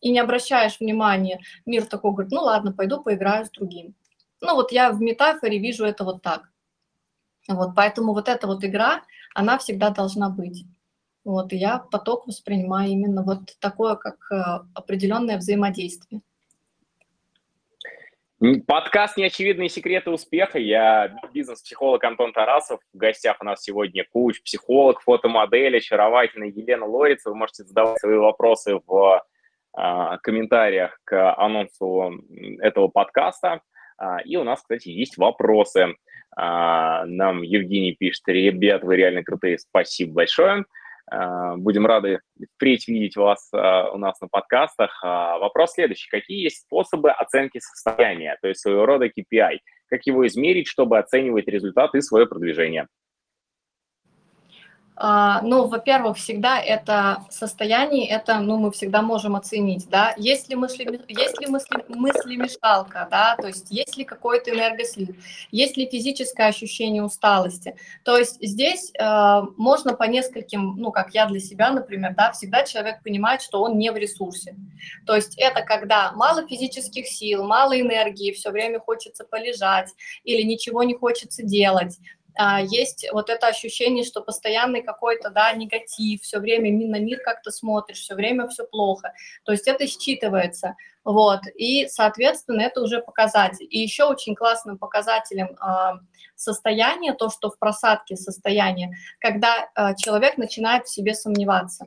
[0.00, 3.94] и не обращаешь внимания, мир такой говорит, ну ладно, пойду поиграю с другим.
[4.40, 6.50] Ну вот я в метафоре вижу это вот так.
[7.46, 9.02] Вот, поэтому вот эта вот игра,
[9.34, 10.64] она всегда должна быть.
[11.24, 16.22] Вот, и я поток воспринимаю именно вот такое, как э, определенное взаимодействие.
[18.66, 20.58] Подкаст «Неочевидные секреты успеха».
[20.58, 22.80] Я бизнес-психолог Антон Тарасов.
[22.94, 27.26] В гостях у нас сегодня коуч, психолог, фотомодель, очаровательная Елена Лориц.
[27.26, 29.22] Вы можете задавать свои вопросы в
[29.76, 32.14] э, комментариях к анонсу
[32.60, 33.60] этого подкаста.
[33.98, 35.96] А, и у нас, кстати, есть вопросы.
[36.34, 40.64] А, нам Евгений пишет, ребят, вы реально крутые, спасибо большое.
[41.10, 42.20] А, будем рады
[42.54, 45.02] впредь видеть вас у нас на подкастах.
[45.02, 46.08] Вопрос следующий.
[46.08, 49.58] Какие есть способы оценки состояния, то есть своего рода KPI?
[49.88, 52.86] Как его измерить, чтобы оценивать результаты и свое продвижение?
[55.02, 60.56] А, ну, во-первых, всегда это состояние, это, ну, мы всегда можем оценить, да, есть ли
[60.56, 65.16] мысли, есть ли мысли, мысли-мешалка, да, то есть есть ли какой-то энергослив,
[65.50, 67.76] есть ли физическое ощущение усталости.
[68.04, 72.64] То есть здесь э, можно по нескольким, ну, как я для себя, например, да, всегда
[72.64, 74.54] человек понимает, что он не в ресурсе.
[75.06, 79.88] То есть это когда мало физических сил, мало энергии, все время хочется полежать
[80.24, 81.96] или ничего не хочется делать,
[82.68, 88.00] есть вот это ощущение, что постоянный какой-то, да, негатив, все время на мир как-то смотришь,
[88.00, 89.12] все время все плохо.
[89.44, 93.66] То есть это считывается, вот, и, соответственно, это уже показатель.
[93.70, 96.00] И еще очень классным показателем э,
[96.34, 101.86] состояния, то, что в просадке состояние, когда э, человек начинает в себе сомневаться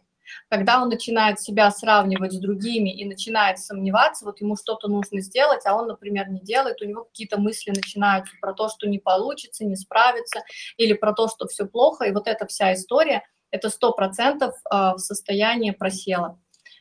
[0.50, 5.66] когда он начинает себя сравнивать с другими и начинает сомневаться, вот ему что-то нужно сделать,
[5.66, 9.66] а он, например, не делает, у него какие-то мысли начинаются про то, что не получится,
[9.66, 10.44] не справится,
[10.78, 14.96] или про то, что все плохо, и вот эта вся история, это сто процентов а,
[14.96, 16.40] в состоянии просела.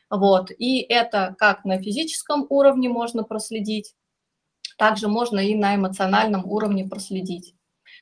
[0.09, 3.95] Вот, и это как на физическом уровне можно проследить,
[4.77, 7.55] также можно и на эмоциональном уровне проследить.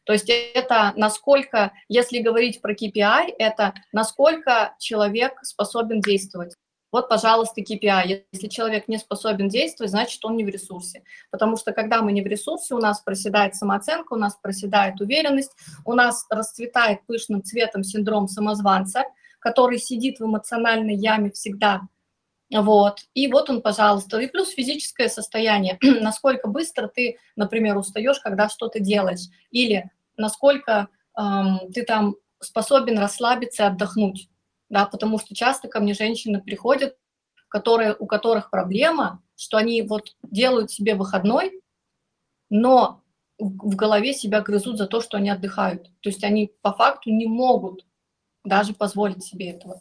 [0.03, 6.55] То есть это насколько, если говорить про KPI, это насколько человек способен действовать.
[6.91, 8.25] Вот, пожалуйста, KPI.
[8.33, 11.03] Если человек не способен действовать, значит, он не в ресурсе.
[11.29, 15.55] Потому что, когда мы не в ресурсе, у нас проседает самооценка, у нас проседает уверенность,
[15.85, 19.05] у нас расцветает пышным цветом синдром самозванца,
[19.39, 21.81] который сидит в эмоциональной яме всегда.
[22.53, 22.99] Вот.
[23.13, 24.19] И вот он, пожалуйста.
[24.19, 25.77] И плюс физическое состояние.
[26.01, 29.29] насколько быстро ты, например, устаешь, когда что-то делаешь.
[29.51, 34.29] Или насколько эм, ты там способен расслабиться и отдохнуть.
[34.69, 36.95] Да, потому что часто ко мне женщины приходят,
[37.49, 41.61] которые, у которых проблема, что они вот делают себе выходной,
[42.49, 43.01] но
[43.37, 45.89] в голове себя грызут за то, что они отдыхают.
[46.01, 47.85] То есть они по факту не могут
[48.43, 49.79] даже позволить себе этого.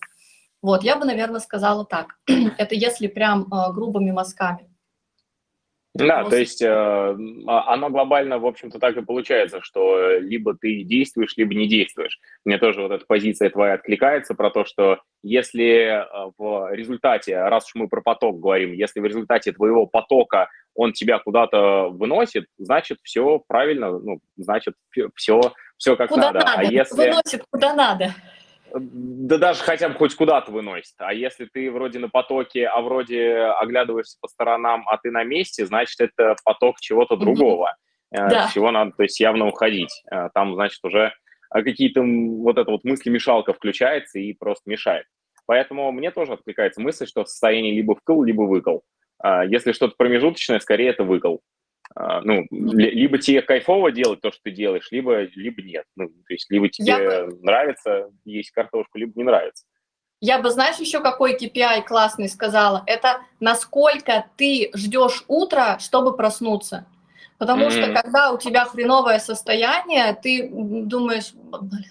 [0.62, 2.18] Вот, я бы, наверное, сказала так.
[2.58, 4.70] Это если прям э, грубыми мазками.
[5.92, 10.84] Да, то есть э, а, оно глобально, в общем-то, так и получается, что либо ты
[10.84, 12.20] действуешь, либо не действуешь.
[12.44, 17.66] Мне тоже вот эта позиция твоя откликается про то, что если э, в результате, раз
[17.66, 22.98] уж мы про поток говорим, если в результате твоего потока он тебя куда-то выносит, значит,
[23.02, 24.74] все правильно, ну, значит,
[25.16, 25.40] все,
[25.76, 26.38] все как куда надо.
[26.38, 26.60] А надо.
[26.60, 26.96] А если...
[26.96, 28.14] Выносит куда надо
[28.74, 30.94] да даже хотя бы хоть куда-то выносит.
[30.98, 35.66] А если ты вроде на потоке, а вроде оглядываешься по сторонам, а ты на месте,
[35.66, 37.74] значит, это поток чего-то другого.
[38.14, 38.28] Mm-hmm.
[38.28, 38.50] Да.
[38.52, 40.02] Чего надо, то есть явно уходить.
[40.10, 41.12] Э, там, значит, уже
[41.50, 45.06] какие-то вот эта вот мысли-мешалка включается и просто мешает.
[45.46, 48.78] Поэтому мне тоже откликается мысль, что состояние либо вкл, либо выкл.
[49.48, 51.38] Если что-то промежуточное, скорее это выкл.
[51.94, 55.84] А, ну, либо тебе кайфово делать то, что ты делаешь, либо, либо нет.
[55.96, 57.28] Ну, то есть либо тебе Я...
[57.42, 59.64] нравится есть картошку, либо не нравится.
[60.20, 62.84] Я бы, знаешь, еще какой KPI классный сказала?
[62.86, 66.86] Это насколько ты ждешь утра, чтобы проснуться.
[67.40, 67.70] Потому mm-hmm.
[67.70, 71.32] что когда у тебя хреновое состояние, ты думаешь,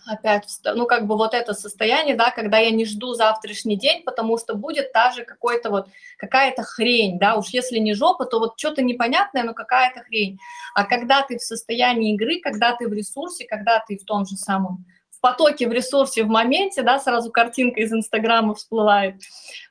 [0.05, 4.37] опять, ну как бы вот это состояние, да, когда я не жду завтрашний день, потому
[4.37, 5.87] что будет та же какой-то вот
[6.19, 10.37] какая-то хрень, да, уж если не жопа, то вот что-то непонятное, но какая-то хрень.
[10.75, 14.35] А когда ты в состоянии игры, когда ты в ресурсе, когда ты в том же
[14.35, 19.15] самом в потоке, в ресурсе, в моменте, да, сразу картинка из Инстаграма всплывает,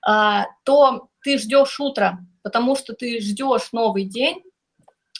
[0.04, 4.42] а, то ты ждешь утра, потому что ты ждешь новый день,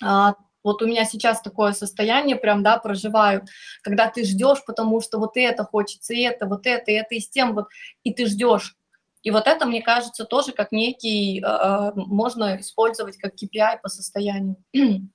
[0.03, 0.35] а,
[0.69, 3.45] вот у меня сейчас такое состояние прям, да, проживаю,
[3.83, 7.21] когда ты ждешь, потому что вот это хочется, и это, вот это, и это, и
[7.21, 7.69] с тем вот,
[8.05, 8.77] и ты ждешь.
[9.23, 14.57] И вот это, мне кажется, тоже как некий, э, можно использовать как KPI по состоянию.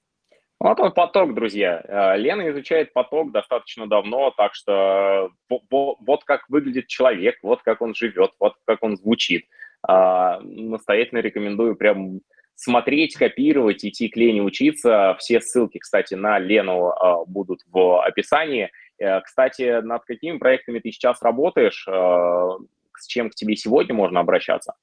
[0.60, 1.84] Вот он поток, друзья.
[1.84, 7.94] Э, Лена изучает поток достаточно давно, так что вот как выглядит человек, вот как он
[7.94, 9.46] живет, вот как он звучит.
[9.86, 12.22] А, настоятельно рекомендую прям
[12.56, 15.16] смотреть, копировать, идти к Лене учиться.
[15.20, 18.72] Все ссылки, кстати, на Лену э, будут в описании.
[19.00, 21.86] Э, кстати, над какими проектами ты сейчас работаешь?
[21.88, 22.50] Э,
[22.98, 24.74] с чем к тебе сегодня можно обращаться?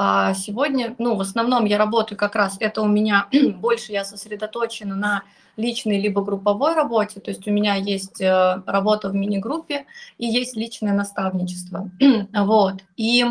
[0.00, 4.94] А сегодня, ну, в основном я работаю как раз, это у меня больше я сосредоточена
[4.94, 5.24] на
[5.56, 10.92] личной либо групповой работе, то есть у меня есть работа в мини-группе и есть личное
[10.92, 11.90] наставничество,
[12.32, 13.24] вот, и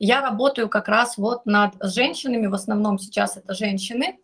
[0.00, 4.18] я работаю как раз вот над женщинами, в основном сейчас это женщины.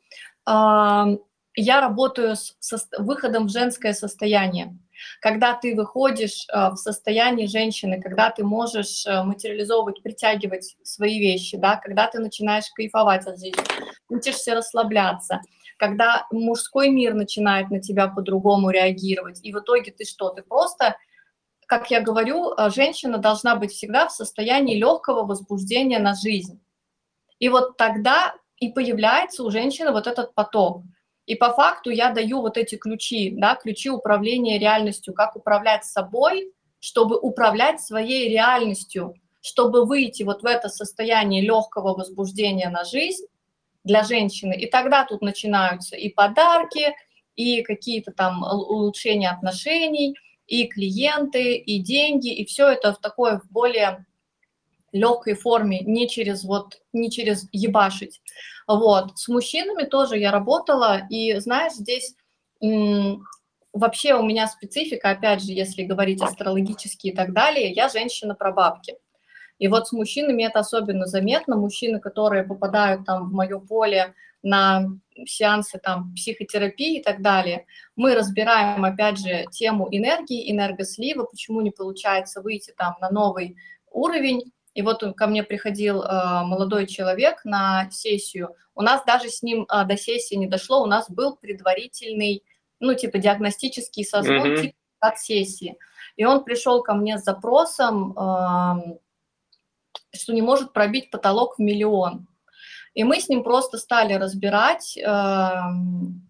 [0.46, 4.76] Я работаю с выходом в женское состояние.
[5.20, 11.56] Когда ты выходишь э, в состояние женщины, когда ты можешь э, материализовывать, притягивать свои вещи,
[11.56, 13.62] да, когда ты начинаешь кайфовать от жизни,
[14.08, 15.40] учишься расслабляться,
[15.78, 20.96] когда мужской мир начинает на тебя по-другому реагировать, и в итоге ты что, ты просто
[21.66, 26.60] как я говорю, э, женщина должна быть всегда в состоянии легкого возбуждения на жизнь.
[27.38, 30.82] И вот тогда и появляется у женщины вот этот поток.
[31.26, 36.52] И по факту я даю вот эти ключи, да, ключи управления реальностью, как управлять собой,
[36.78, 43.26] чтобы управлять своей реальностью, чтобы выйти вот в это состояние легкого возбуждения на жизнь
[43.82, 44.54] для женщины.
[44.54, 46.94] И тогда тут начинаются и подарки,
[47.34, 50.16] и какие-то там улучшения отношений–
[50.46, 54.06] и клиенты, и деньги, и все это в такой, в более
[54.92, 58.22] легкой форме, не через вот, не через ебашить.
[58.66, 59.18] Вот.
[59.18, 62.14] С мужчинами тоже я работала, и знаешь, здесь
[63.72, 68.52] вообще у меня специфика, опять же, если говорить астрологически и так далее, я женщина про
[68.52, 68.96] бабки.
[69.58, 71.56] И вот с мужчинами это особенно заметно.
[71.56, 74.86] Мужчины, которые попадают там в мое поле на
[75.26, 81.70] сеансы там психотерапии и так далее, мы разбираем, опять же, тему энергии, энергослива, почему не
[81.70, 83.56] получается выйти там на новый
[83.90, 84.52] уровень.
[84.74, 88.54] И вот ко мне приходил э, молодой человек на сессию.
[88.74, 92.44] У нас даже с ним э, до сессии не дошло, у нас был предварительный,
[92.78, 94.62] ну, типа диагностический созвон mm-hmm.
[94.62, 95.78] типа, от сессии.
[96.16, 98.98] И он пришел ко мне с запросом, э,
[100.14, 102.26] что не может пробить потолок в миллион.
[102.96, 106.26] И мы с ним просто стали разбирать, эм,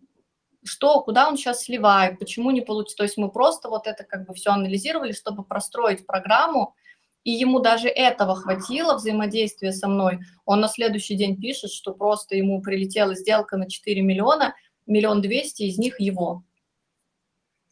[0.65, 2.97] что, куда он сейчас сливает, почему не получится.
[2.97, 6.75] То есть мы просто вот это как бы все анализировали, чтобы простроить программу,
[7.23, 10.19] и ему даже этого хватило взаимодействия со мной.
[10.45, 14.57] Он на следующий день пишет, что просто ему прилетела сделка на 4 миллиона,
[14.87, 16.43] миллион двести из них его.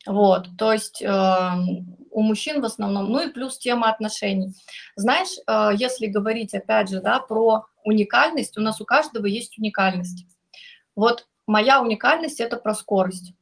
[0.07, 1.51] Вот, то есть э,
[2.15, 4.55] у мужчин в основном, ну и плюс тема отношений.
[4.95, 10.25] Знаешь, э, если говорить опять же, да, про уникальность, у нас у каждого есть уникальность.
[10.95, 13.35] Вот моя уникальность– это про скорость.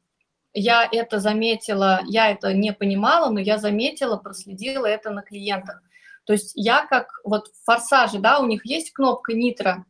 [0.54, 5.82] Я это заметила, я это не понимала, но я заметила, проследила это на клиентах,
[6.24, 9.84] То есть я как вот в форсаже, да, у них есть кнопка нитро,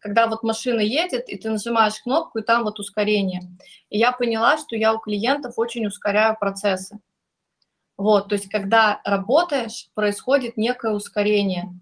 [0.00, 3.42] когда вот машина едет, и ты нажимаешь кнопку, и там вот ускорение.
[3.90, 6.98] И я поняла, что я у клиентов очень ускоряю процессы.
[7.96, 11.72] Вот, то есть когда работаешь, происходит некое ускорение.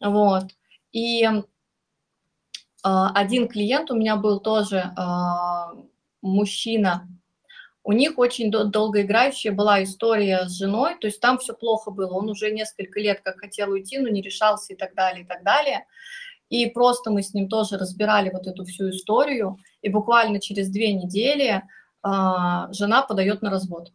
[0.00, 0.44] Вот.
[0.92, 1.40] И э,
[2.82, 5.02] один клиент у меня был тоже э,
[6.22, 7.06] мужчина,
[7.82, 12.28] у них очень долгоиграющая была история с женой, то есть там все плохо было, он
[12.28, 15.86] уже несколько лет как хотел уйти, но не решался и так далее, и так далее.
[16.50, 20.92] И просто мы с ним тоже разбирали вот эту всю историю, и буквально через две
[20.92, 21.62] недели
[22.02, 23.92] а, жена подает на развод.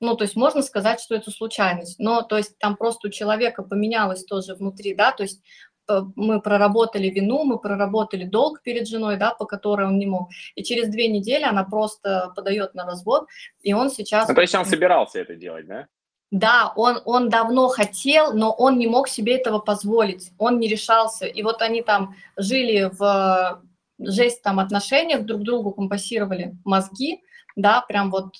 [0.00, 3.62] Ну, то есть можно сказать, что это случайность, но то есть там просто у человека
[3.62, 5.40] поменялось тоже внутри, да, то есть
[5.88, 10.30] Э, мы проработали вину, мы проработали долг перед женой, да, по которой он не мог.
[10.54, 13.26] И через две недели она просто подает на развод,
[13.62, 14.28] и он сейчас...
[14.28, 15.86] Ну, то есть он собирался это делать, да?
[16.30, 21.24] Да, он, он давно хотел, но он не мог себе этого позволить, он не решался.
[21.26, 23.62] И вот они там жили в
[23.98, 27.22] жесть там отношениях, друг другу компасировали мозги,
[27.56, 28.34] да, прям вот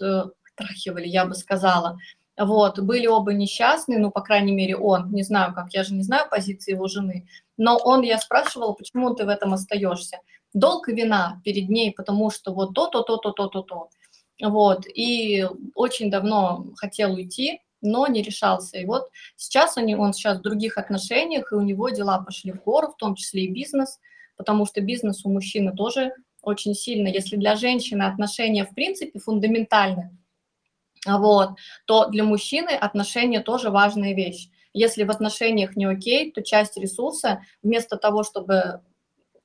[0.58, 1.98] трахивали, я бы сказала.
[2.36, 6.02] Вот, были оба несчастны, ну, по крайней мере, он, не знаю как, я же не
[6.02, 10.18] знаю позиции его жены, но он, я спрашивала, почему ты в этом остаешься.
[10.54, 13.88] Долг и вина перед ней, потому что вот то, то, то, то.
[14.40, 18.78] Вот, и очень давно хотел уйти, но не решался.
[18.78, 22.62] И вот сейчас он, он сейчас в других отношениях, и у него дела пошли в
[22.62, 23.98] гору, в том числе и бизнес,
[24.36, 27.08] потому что бизнес у мужчины тоже очень сильно.
[27.08, 30.16] Если для женщины отношения в принципе фундаментальны,
[31.06, 31.50] вот,
[31.86, 34.48] то для мужчины отношения тоже важная вещь.
[34.72, 38.82] Если в отношениях не окей, то часть ресурса вместо того, чтобы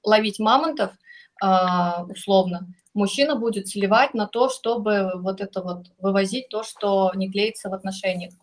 [0.04, 0.92] ловить мамонтов,
[1.42, 7.32] а, условно, мужчина будет сливать на то, чтобы вот это вот вывозить то, что не
[7.32, 8.34] клеится в отношениях.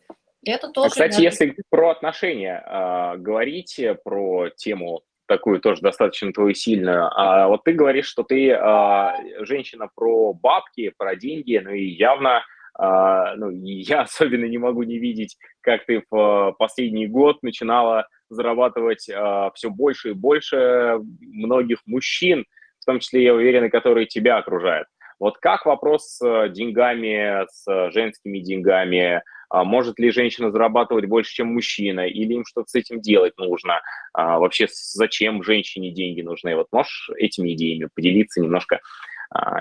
[0.43, 0.87] И это тоже...
[0.87, 7.47] А, кстати, если про отношения э, говорить, про тему такую тоже достаточно твою сильную, а
[7.49, 12.43] вот ты говоришь, что ты э, женщина про бабки, про деньги, ну и явно а,
[12.79, 19.51] ну, я особенно не могу не видеть, как ты в последний год начинала зарабатывать а,
[19.55, 22.47] все больше и больше многих мужчин,
[22.81, 24.87] в том числе, я уверен, которые тебя окружают.
[25.18, 31.49] Вот как вопрос с деньгами, с женскими деньгами, а, может ли женщина зарабатывать больше, чем
[31.49, 33.81] мужчина, или им что-то с этим делать нужно?
[34.14, 36.55] Вообще, зачем женщине деньги нужны?
[36.57, 38.81] Вот можешь этими идеями поделиться немножко?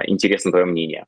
[0.05, 1.05] Интересно твое мнение.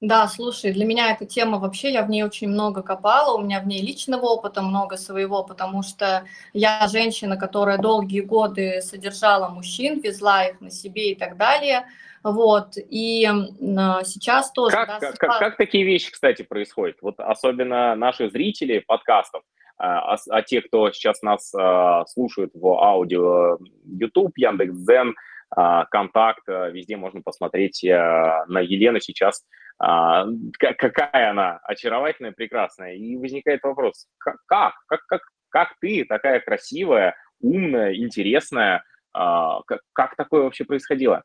[0.00, 3.60] Да, слушай, для меня эта тема вообще, я в ней очень много копала, у меня
[3.60, 9.98] в ней личного опыта много своего, потому что я женщина, которая долгие годы содержала мужчин,
[10.00, 11.84] везла их на себе и так далее,
[12.22, 14.76] вот, и а, сейчас тоже...
[14.76, 16.98] Как, да, как, как, как такие вещи, кстати, происходят?
[17.02, 19.42] Вот особенно наши зрители подкастов,
[19.78, 25.14] а, а, а те, кто сейчас нас а, слушают в аудио, YouTube, Яндекс.Дзен,
[25.50, 29.44] а, контакт, а, везде можно посмотреть а, на Елену сейчас,
[29.78, 30.26] а,
[30.58, 32.94] какая она очаровательная, прекрасная.
[32.94, 34.74] И возникает вопрос, как, как,
[35.06, 41.22] как, как ты такая красивая, умная, интересная, а, как, как такое вообще происходило?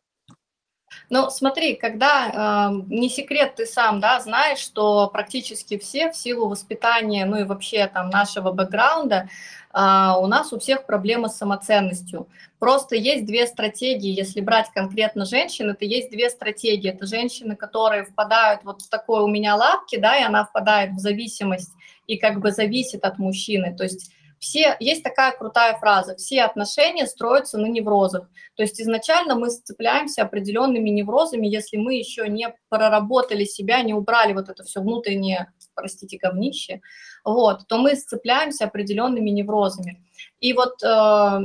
[1.10, 6.48] Ну, смотри, когда, э, не секрет, ты сам, да, знаешь, что практически все в силу
[6.48, 9.30] воспитания, ну и вообще там нашего бэкграунда,
[9.74, 9.78] э,
[10.20, 12.28] у нас у всех проблемы с самоценностью.
[12.60, 16.90] Просто есть две стратегии, если брать конкретно женщин, это есть две стратегии.
[16.90, 21.00] Это женщины, которые впадают вот в такое у меня лапки, да, и она впадает в
[21.00, 21.74] зависимость
[22.08, 23.76] и как бы зависит от мужчины.
[23.76, 24.12] То есть
[24.44, 28.30] все, есть такая крутая фраза, все отношения строятся на неврозах.
[28.56, 34.34] То есть изначально мы сцепляемся определенными неврозами, если мы еще не проработали себя, не убрали
[34.34, 36.82] вот это все внутреннее, простите, говнище,
[37.24, 40.04] вот, то мы сцепляемся определенными неврозами.
[40.42, 41.40] И вот э,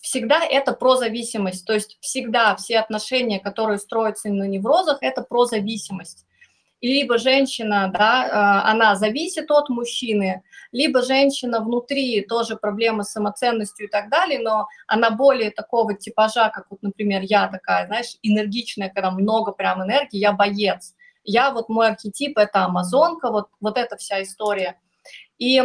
[0.00, 5.44] всегда это про зависимость, то есть всегда все отношения, которые строятся на неврозах, это про
[5.44, 6.23] зависимость
[6.86, 13.86] либо женщина, да, а, она зависит от мужчины, либо женщина внутри тоже проблемы с самоценностью
[13.86, 18.90] и так далее, но она более такого типажа, как вот, например, я такая, знаешь, энергичная,
[18.90, 20.94] когда много прям энергии, я боец.
[21.24, 24.78] Я вот мой архетип– это амазонка, вот, вот эта вся история.
[25.38, 25.62] И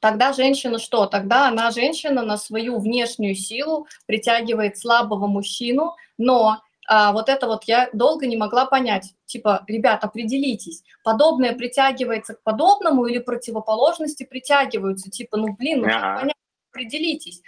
[0.00, 1.06] тогда женщина что?
[1.06, 7.64] Тогда она, женщина, на свою внешнюю силу притягивает слабого мужчину, но а, вот это вот
[7.64, 9.14] я долго не могла понять.
[9.26, 15.10] Типа, ребят, определитесь, подобное притягивается к подобному или противоположности притягиваются?
[15.10, 16.20] Типа, ну, блин, ну, ага.
[16.20, 16.36] понять,
[16.72, 17.42] определитесь.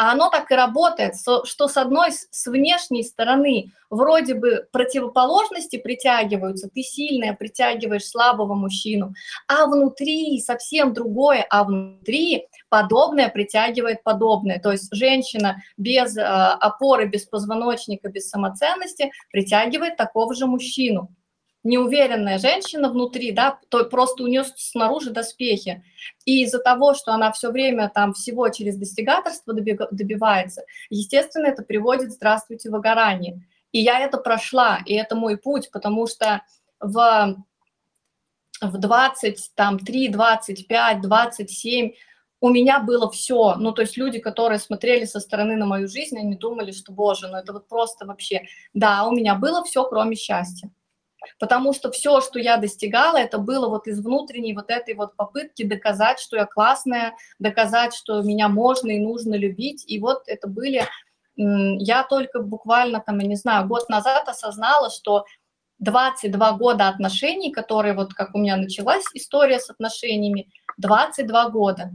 [0.00, 6.70] А оно так и работает, что с одной, с внешней стороны вроде бы противоположности притягиваются,
[6.74, 9.12] ты сильная притягиваешь слабого мужчину,
[9.46, 14.58] а внутри совсем другое, а внутри подобное притягивает подобное.
[14.58, 21.10] То есть женщина без э, опоры, без позвоночника, без самоценности притягивает такого же мужчину
[21.62, 25.84] неуверенная женщина внутри, да, то просто у нее снаружи доспехи.
[26.24, 32.12] И из-за того, что она все время там всего через достигаторство добивается, естественно, это приводит,
[32.12, 33.46] здравствуйте, выгорание.
[33.72, 36.42] И я это прошла, и это мой путь, потому что
[36.80, 37.36] в,
[38.60, 41.92] в 20, там, 3, 25, 27
[42.42, 43.54] у меня было все.
[43.56, 47.28] Ну, то есть люди, которые смотрели со стороны на мою жизнь, они думали, что, боже,
[47.28, 48.46] ну это вот просто вообще...
[48.72, 50.70] Да, у меня было все, кроме счастья
[51.38, 55.64] потому что все, что я достигала, это было вот из внутренней вот этой вот попытки
[55.64, 60.86] доказать, что я классная, доказать, что меня можно и нужно любить, и вот это были,
[61.36, 65.24] я только буквально там, я не знаю, год назад осознала, что
[65.78, 71.90] 22 года отношений, которые вот как у меня началась история с отношениями, 22 года.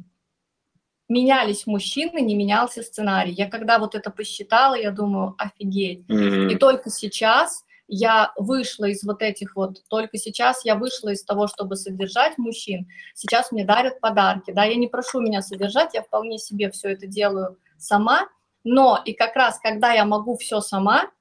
[1.07, 3.31] Менялись мужчины, не менялся сценарий.
[3.31, 5.99] Я когда вот это посчитала, я думаю, офигеть.
[6.07, 6.53] Mm-hmm.
[6.53, 11.47] И только сейчас я вышла из вот этих вот, только сейчас я вышла из того,
[11.47, 16.37] чтобы содержать мужчин, сейчас мне дарят подарки, да, я не прошу меня содержать, я вполне
[16.37, 18.27] себе все это делаю сама,
[18.63, 21.11] но и как раз, когда я могу все сама,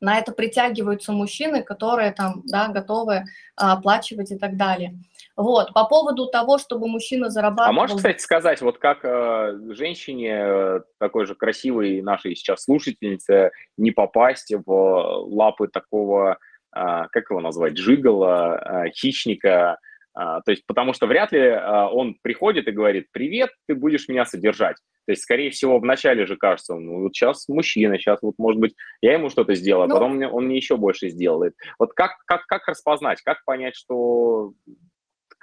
[0.00, 3.24] на это притягиваются мужчины, которые там, да, готовы
[3.56, 4.98] а, оплачивать и так далее.
[5.36, 7.70] Вот, по поводу того, чтобы мужчина зарабатывал...
[7.70, 13.50] А можешь, кстати, сказать, вот как э, женщине, э, такой же красивой нашей сейчас слушательнице,
[13.76, 16.38] не попасть в лапы такого,
[16.74, 16.80] э,
[17.10, 19.78] как его назвать, жигала, э, хищника,
[20.16, 24.08] э, то есть, потому что вряд ли э, он приходит и говорит, привет, ты будешь
[24.08, 24.76] меня содержать.
[25.06, 28.74] То есть, скорее всего, вначале же кажется, ну, вот сейчас мужчина, сейчас вот, может быть,
[29.02, 31.54] я ему что-то сделаю, а ну, потом он мне еще больше сделает.
[31.78, 34.52] Вот как, как, как распознать, как понять, что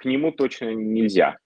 [0.02, 1.36] к нему точно нельзя?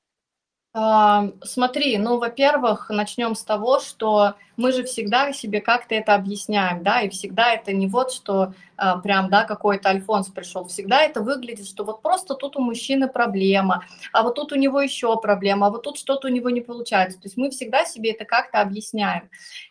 [0.78, 6.82] А, смотри, ну, во-первых, начнем с того, что мы же всегда себе как-то это объясняем,
[6.82, 11.22] да, и всегда это не вот, что а, прям, да, какой-то Альфонс пришел, всегда это
[11.22, 15.68] выглядит, что вот просто тут у мужчины проблема, а вот тут у него еще проблема,
[15.68, 17.18] а вот тут что-то у него не получается.
[17.18, 19.30] То есть мы всегда себе это как-то объясняем.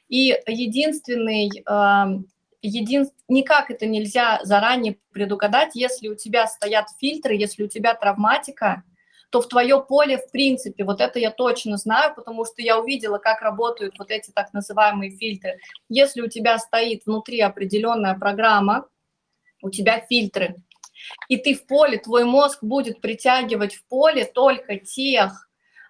[0.09, 1.51] И единственный
[2.65, 3.09] един...
[3.27, 8.83] никак это нельзя заранее предугадать, если у тебя стоят фильтры, если у тебя травматика,
[9.29, 13.17] то в твое поле, в принципе, вот это я точно знаю, потому что я увидела,
[13.17, 15.59] как работают вот эти так называемые фильтры.
[15.89, 18.87] Если у тебя стоит внутри определенная программа,
[19.61, 20.55] у тебя фильтры,
[21.27, 25.49] и ты в поле, твой мозг будет притягивать в поле только тех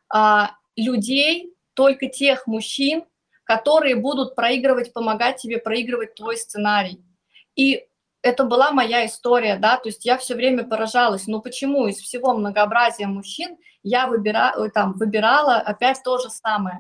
[0.10, 3.06] а, людей, только тех мужчин,
[3.46, 7.02] которые будут проигрывать, помогать тебе проигрывать твой сценарий.
[7.56, 7.86] И
[8.22, 12.34] это была моя история, да, то есть я все время поражалась, ну почему из всего
[12.34, 16.80] многообразия мужчин я выбира, там, выбирала опять то же самое.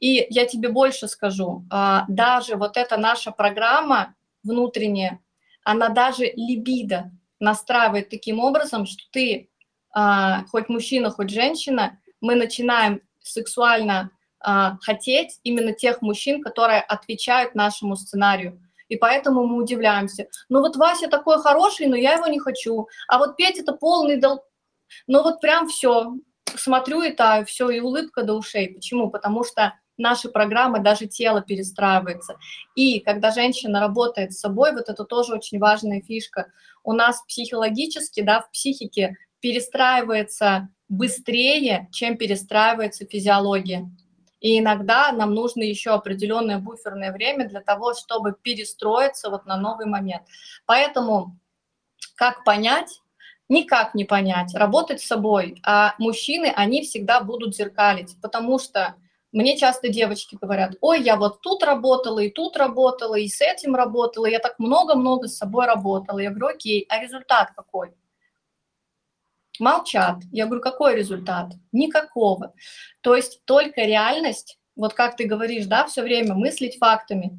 [0.00, 5.20] И я тебе больше скажу, а, даже вот эта наша программа внутренняя,
[5.62, 9.50] она даже либидо настраивает таким образом, что ты,
[9.92, 17.96] а, хоть мужчина, хоть женщина, мы начинаем сексуально хотеть именно тех мужчин, которые отвечают нашему
[17.96, 18.60] сценарию.
[18.88, 20.28] И поэтому мы удивляемся.
[20.48, 22.86] Ну вот Вася такой хороший, но я его не хочу.
[23.08, 24.44] А вот Петя это полный дол...
[25.06, 26.14] Ну вот прям все.
[26.54, 28.72] Смотрю и таю, все, и улыбка до ушей.
[28.72, 29.10] Почему?
[29.10, 32.36] Потому что наши программы, даже тело перестраивается.
[32.74, 36.52] И когда женщина работает с собой, вот это тоже очень важная фишка,
[36.84, 43.90] у нас психологически, да, в психике перестраивается быстрее, чем перестраивается физиология.
[44.46, 49.86] И иногда нам нужно еще определенное буферное время для того, чтобы перестроиться вот на новый
[49.86, 50.22] момент.
[50.66, 51.36] Поэтому
[52.14, 53.02] как понять?
[53.48, 54.54] Никак не понять.
[54.54, 55.60] Работать с собой.
[55.64, 58.94] А мужчины, они всегда будут зеркалить, потому что
[59.32, 63.74] мне часто девочки говорят, ой, я вот тут работала, и тут работала, и с этим
[63.74, 66.20] работала, я так много-много с собой работала.
[66.20, 67.96] Я говорю, окей, а результат какой?
[69.60, 70.18] Молчат.
[70.32, 71.52] Я говорю, какой результат?
[71.72, 72.54] Никакого.
[73.00, 77.38] То есть только реальность, вот как ты говоришь, да, все время мыслить фактами,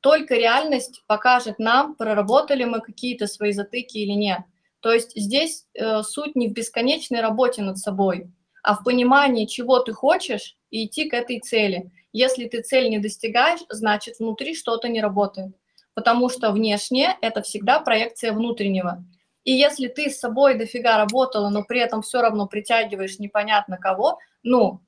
[0.00, 4.40] только реальность покажет нам, проработали мы какие-то свои затыки или нет.
[4.80, 8.30] То есть здесь э, суть не в бесконечной работе над собой,
[8.62, 11.90] а в понимании, чего ты хочешь, и идти к этой цели.
[12.12, 15.54] Если ты цель не достигаешь, значит внутри что-то не работает.
[15.94, 19.04] Потому что внешнее– это всегда проекция внутреннего.
[19.44, 24.18] И если ты с собой дофига работала, но при этом все равно притягиваешь непонятно кого,
[24.42, 24.80] ну,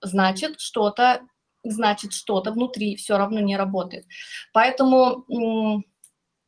[0.00, 1.20] значит, что-то
[1.64, 4.04] значит, что-то внутри все равно не работает.
[4.52, 5.24] Поэтому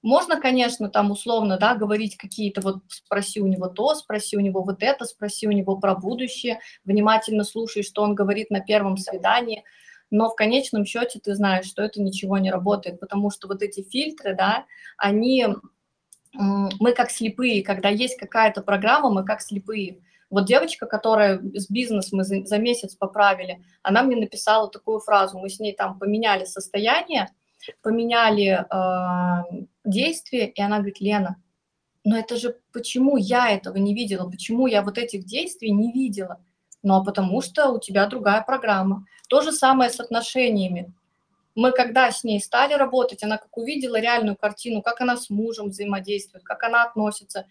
[0.03, 4.63] можно, конечно, там условно, да, говорить какие-то вот спроси у него то, спроси у него
[4.63, 9.65] вот это, спроси у него про будущее, внимательно слушай, что он говорит на первом свидании,
[10.11, 13.83] но в конечном счете ты знаешь, что это ничего не работает, потому что вот эти
[13.83, 15.47] фильтры, да, они,
[16.37, 19.99] мы как слепые, когда есть какая-то программа, мы как слепые.
[20.29, 25.39] Вот девочка, которая с бизнес мы за, за месяц поправили, она мне написала такую фразу,
[25.39, 27.31] мы с ней там поменяли состояние,
[27.83, 31.37] поменяли э, действия, и она говорит, Лена,
[32.05, 36.41] но это же почему я этого не видела, почему я вот этих действий не видела?
[36.83, 39.07] Ну, а потому что у тебя другая программа.
[39.29, 40.93] То же самое с отношениями.
[41.57, 45.71] Мы когда с ней стали работать, она как увидела реальную картину, как она с мужем
[45.71, 47.47] взаимодействует, как она относится,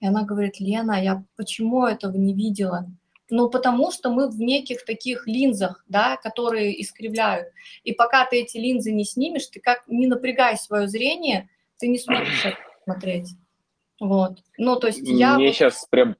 [0.00, 2.86] и она говорит, Лена, я почему этого не видела?
[3.28, 7.48] Ну, потому что мы в неких таких линзах, да, которые искривляют.
[7.84, 11.48] И пока ты эти линзы не снимешь, ты как не напрягай свое зрение,
[11.78, 13.36] ты не сможешь это смотреть.
[14.00, 14.38] Вот.
[14.56, 15.36] Ну, то есть я...
[15.36, 16.16] Мне сейчас прям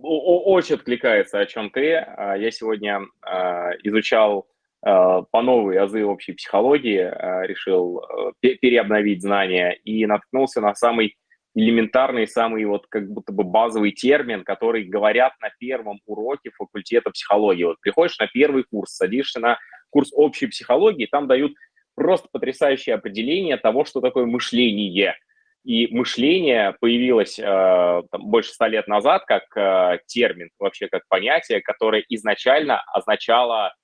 [0.00, 1.96] очень откликается, о чем ты.
[1.96, 4.46] А, я сегодня а, изучал
[4.82, 8.02] по новой азы общей психологии, решил
[8.40, 11.16] переобновить знания и наткнулся на самый
[11.54, 17.64] элементарный, самый вот как будто бы базовый термин, который говорят на первом уроке факультета психологии.
[17.64, 19.58] Вот приходишь на первый курс, садишься на
[19.90, 21.52] курс общей психологии, там дают
[21.94, 25.16] просто потрясающее определение того, что такое мышление.
[25.64, 31.60] И мышление появилось э, там, больше ста лет назад как э, термин, вообще как понятие,
[31.60, 33.81] которое изначально означало э,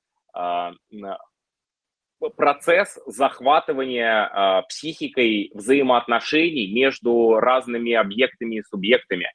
[2.36, 9.32] процесс захватывания э, психикой взаимоотношений между разными объектами и субъектами.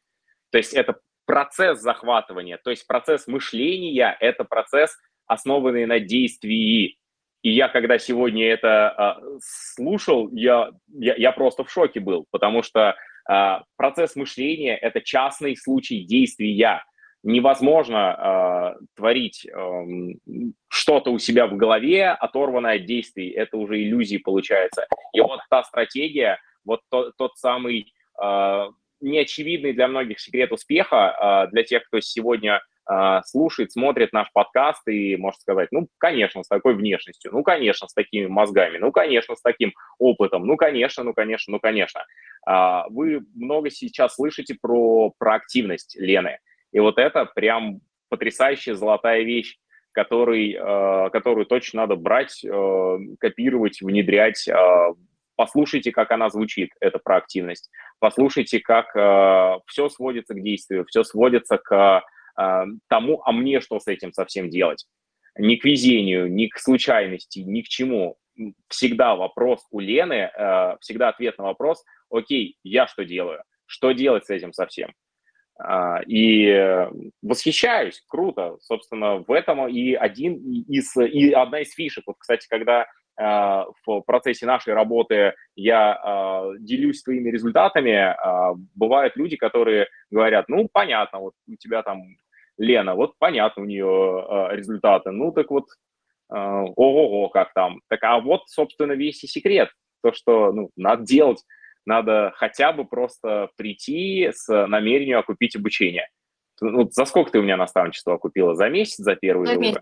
[0.51, 6.97] То есть это процесс захватывания, то есть процесс мышления– это процесс, основанный на действии.
[7.41, 12.63] И я, когда сегодня это э, слушал, я, я, я просто в шоке был, потому
[12.63, 12.95] что
[13.77, 16.83] процесс мышления– это частный случай действия
[17.23, 19.85] невозможно э, творить э,
[20.67, 23.29] что-то у себя в голове, оторванное от действий.
[23.29, 24.85] Это уже иллюзии получается.
[25.13, 28.65] И вот та стратегия, вот то, тот самый э,
[28.99, 34.85] неочевидный для многих секрет успеха, э, для тех, кто сегодня э, слушает, смотрит наш подкаст
[34.89, 39.35] и может сказать, ну, конечно, с такой внешностью, ну, конечно, с такими мозгами, ну, конечно,
[39.35, 42.03] с таким опытом, ну, конечно, ну, конечно, ну, конечно.
[42.47, 46.39] Э, вы много сейчас слышите про, про активность Лены.
[46.73, 49.57] И вот это прям потрясающая золотая вещь,
[49.93, 54.47] который, э, которую точно надо брать, э, копировать, внедрять.
[54.47, 54.93] Э,
[55.35, 57.69] послушайте, как она звучит, эта проактивность.
[57.99, 58.91] Послушайте, как
[59.65, 62.03] все сводится к действию, все сводится к
[62.89, 64.85] тому, а мне что с этим совсем делать.
[65.37, 68.17] Ни к везению, ни к случайности, ни к чему.
[68.67, 70.31] Всегда вопрос у Лены,
[70.81, 73.43] всегда ответ на вопрос, окей, я что делаю?
[73.65, 74.91] Что делать с этим совсем?
[75.59, 76.87] А, и
[77.21, 78.57] восхищаюсь, круто.
[78.61, 80.35] Собственно, в этом и один
[80.67, 82.05] из, и одна из фишек.
[82.07, 88.15] Вот, кстати, когда а, в процессе нашей работы я а, делюсь своими результатами,
[88.75, 92.01] бывают люди, которые говорят, ну, понятно, вот у тебя там
[92.57, 95.65] Лена, вот понятно у нее результаты, ну, так вот,
[96.29, 97.81] ого-го, как там.
[97.89, 99.69] Так, а вот, собственно, весь и секрет,
[100.01, 101.43] то, что, ну, надо делать
[101.85, 106.07] надо хотя бы просто прийти с намерением окупить обучение.
[106.61, 108.55] Ну, за сколько ты у меня наставничество окупила?
[108.55, 109.81] За месяц, за первый за месяц.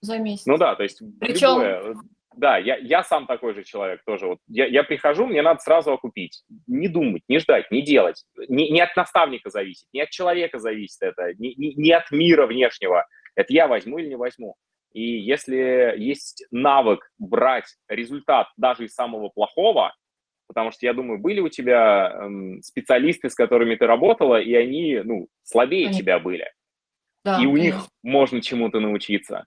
[0.00, 0.46] За месяц.
[0.46, 1.60] Ну да, то есть Причем...
[1.60, 1.96] любое,
[2.36, 4.26] да, я, я сам такой же человек тоже.
[4.26, 6.44] Вот я, я прихожу, мне надо сразу окупить.
[6.66, 8.24] Не думать, не ждать, не делать.
[8.48, 12.46] Не, не от наставника зависит, не от человека зависит это, не, не, не от мира
[12.46, 13.06] внешнего.
[13.34, 14.54] Это я возьму или не возьму.
[14.92, 19.94] И если есть навык брать результат даже из самого плохого,
[20.46, 25.00] потому что, я думаю, были у тебя эм, специалисты, с которыми ты работала, и они,
[25.04, 26.02] ну, слабее Конечно.
[26.02, 26.50] тебя были.
[27.24, 27.62] Да, и у конечно.
[27.62, 29.46] них можно чему-то научиться.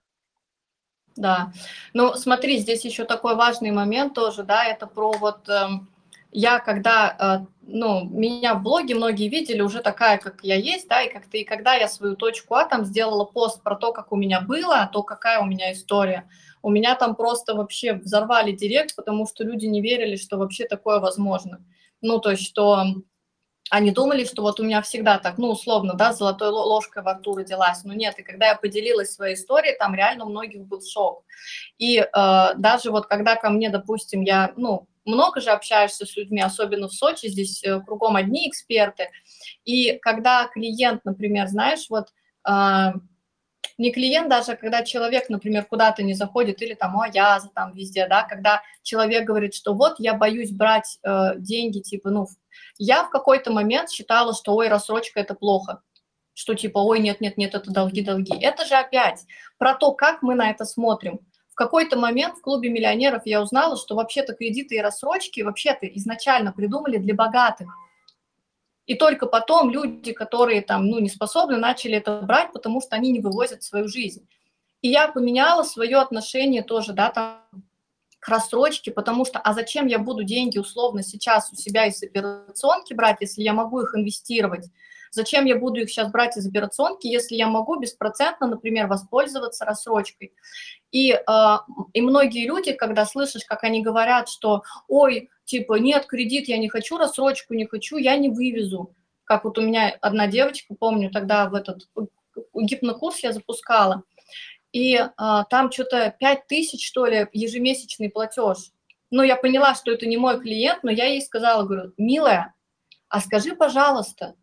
[1.16, 1.52] Да.
[1.92, 5.48] Ну, смотри, здесь еще такой важный момент тоже, да, это про вот...
[5.48, 5.89] Эм,
[6.32, 11.02] я когда, э, ну, меня в блоге многие видели уже такая, как я есть, да,
[11.02, 14.12] и как ты, и когда я свою точку А там сделала пост про то, как
[14.12, 16.28] у меня было, то какая у меня история,
[16.62, 21.00] у меня там просто вообще взорвали директ, потому что люди не верили, что вообще такое
[21.00, 21.64] возможно.
[22.00, 22.84] Ну, то есть, что
[23.70, 27.36] они думали, что вот у меня всегда так, ну, условно, да, золотой ложкой во рту
[27.36, 27.84] родилась.
[27.84, 31.24] Но нет, и когда я поделилась своей историей, там реально у многих был шок.
[31.78, 36.40] И э, даже вот когда ко мне, допустим, я, ну, много же общаешься с людьми,
[36.40, 39.10] особенно в Сочи, здесь э, кругом одни эксперты.
[39.64, 42.08] И когда клиент, например, знаешь, вот
[42.48, 42.92] э,
[43.78, 47.72] не клиент даже, а когда человек, например, куда-то не заходит, или там, о, я там
[47.72, 52.26] везде, да, когда человек говорит, что вот я боюсь брать э, деньги, типа, ну,
[52.76, 55.82] я в какой-то момент считала, что, ой, рассрочка– это плохо,
[56.34, 58.38] что типа, ой, нет-нет-нет, это долги-долги.
[58.38, 59.24] Это же опять
[59.58, 61.20] про то, как мы на это смотрим.
[61.60, 66.96] Какой-то момент в клубе миллионеров я узнала, что вообще-то кредиты и рассрочки вообще-то изначально придумали
[66.96, 67.68] для богатых.
[68.86, 73.12] И только потом люди, которые там, ну, не способны, начали это брать, потому что они
[73.12, 74.26] не вывозят свою жизнь.
[74.80, 77.42] И я поменяла свое отношение тоже, да, там,
[78.20, 82.94] к рассрочке, потому что, а зачем я буду деньги условно сейчас у себя из операционки
[82.94, 84.64] брать, если я могу их инвестировать?
[85.10, 90.32] Зачем я буду их сейчас брать из операционки, если я могу беспроцентно, например, воспользоваться рассрочкой?
[90.92, 91.56] И, э,
[91.92, 96.68] и многие люди, когда слышишь, как они говорят, что, ой, типа, нет, кредит я не
[96.68, 98.94] хочу, рассрочку не хочу, я не вывезу.
[99.24, 101.88] Как вот у меня одна девочка, помню, тогда в этот
[102.54, 104.04] гипнокурс я запускала,
[104.72, 108.70] и а, там что-то 5 тысяч, что ли, ежемесячный платеж.
[109.10, 112.54] Ну, я поняла, что это не мой клиент, но я ей сказала, говорю, милая,
[113.08, 114.36] а скажи, пожалуйста,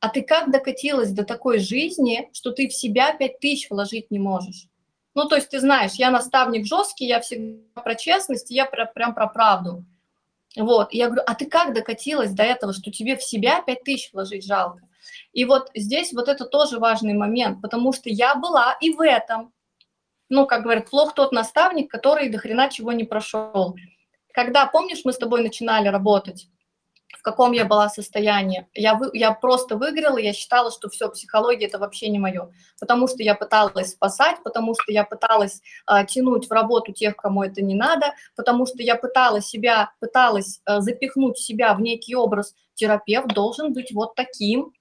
[0.00, 4.18] а ты как докатилась до такой жизни, что ты в себя 5 тысяч вложить не
[4.18, 4.68] можешь?
[5.14, 9.14] Ну, то есть ты знаешь, я наставник жесткий, я всегда про честность, я про, прям
[9.14, 9.84] про правду.
[10.56, 13.82] Вот, и я говорю, а ты как докатилась до этого, что тебе в себя 5
[13.82, 14.80] тысяч вложить жалко?
[15.32, 19.52] И вот здесь вот это тоже важный момент, потому что я была и в этом.
[20.28, 23.76] Ну, как говорят, плох тот наставник, который до хрена чего не прошел.
[24.32, 26.48] Когда, помнишь, мы с тобой начинали работать,
[27.16, 28.66] в каком я была состоянии.
[28.74, 32.50] Я, вы, я просто выиграла, я считала, что все, психология это вообще не мое.
[32.78, 37.42] Потому что я пыталась спасать, потому что я пыталась э, тянуть в работу тех, кому
[37.42, 42.54] это не надо, потому что я пыталась себя, пыталась э, запихнуть себя в некий образ.
[42.74, 44.72] Терапевт должен быть вот таким.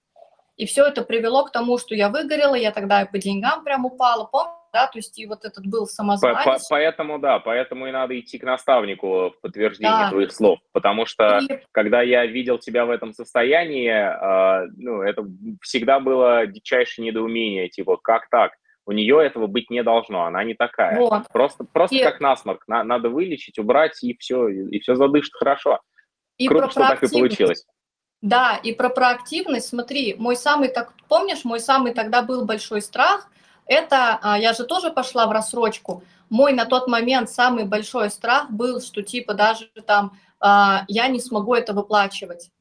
[0.58, 4.26] И все это привело к тому, что я выгорела, я тогда по деньгам прям упала.
[4.26, 4.57] Помнишь?
[4.74, 6.44] Да, то есть и вот этот был самозванец.
[6.44, 10.10] По -по Поэтому, да, поэтому и надо идти к наставнику в подтверждение да.
[10.10, 11.60] твоих слов, потому что и...
[11.72, 15.26] когда я видел тебя в этом состоянии, э, ну, это
[15.62, 18.54] всегда было дичайшее недоумение, типа, как так?
[18.86, 20.98] У нее этого быть не должно, она не такая.
[20.98, 21.28] Вот.
[21.32, 22.04] Просто, просто и...
[22.04, 25.80] как насморк, на, надо вылечить, убрать, и все, и, все задышит хорошо.
[26.38, 27.66] И Круто, что так и получилось.
[28.22, 33.30] Да, и про проактивность, смотри, мой самый, так помнишь, мой самый тогда был большой страх–
[33.68, 36.04] это а, я же тоже пошла в рассрочку.
[36.30, 41.20] Мой на тот момент самый большой страх был, что типа даже там а, я не
[41.20, 42.52] смогу это выплачивать.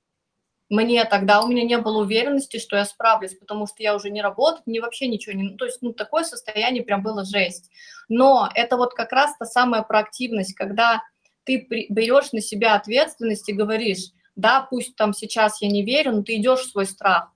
[0.69, 4.21] Мне тогда, у меня не было уверенности, что я справлюсь, потому что я уже не
[4.21, 5.51] работаю, мне вообще ничего не...
[5.51, 7.71] То есть, ну, такое состояние прям было жесть.
[8.09, 11.03] Но это вот как раз та самая проактивность, когда
[11.45, 16.23] ты берешь на себя ответственность и говоришь, да, пусть там сейчас я не верю, но
[16.23, 17.31] ты идешь в свой страх.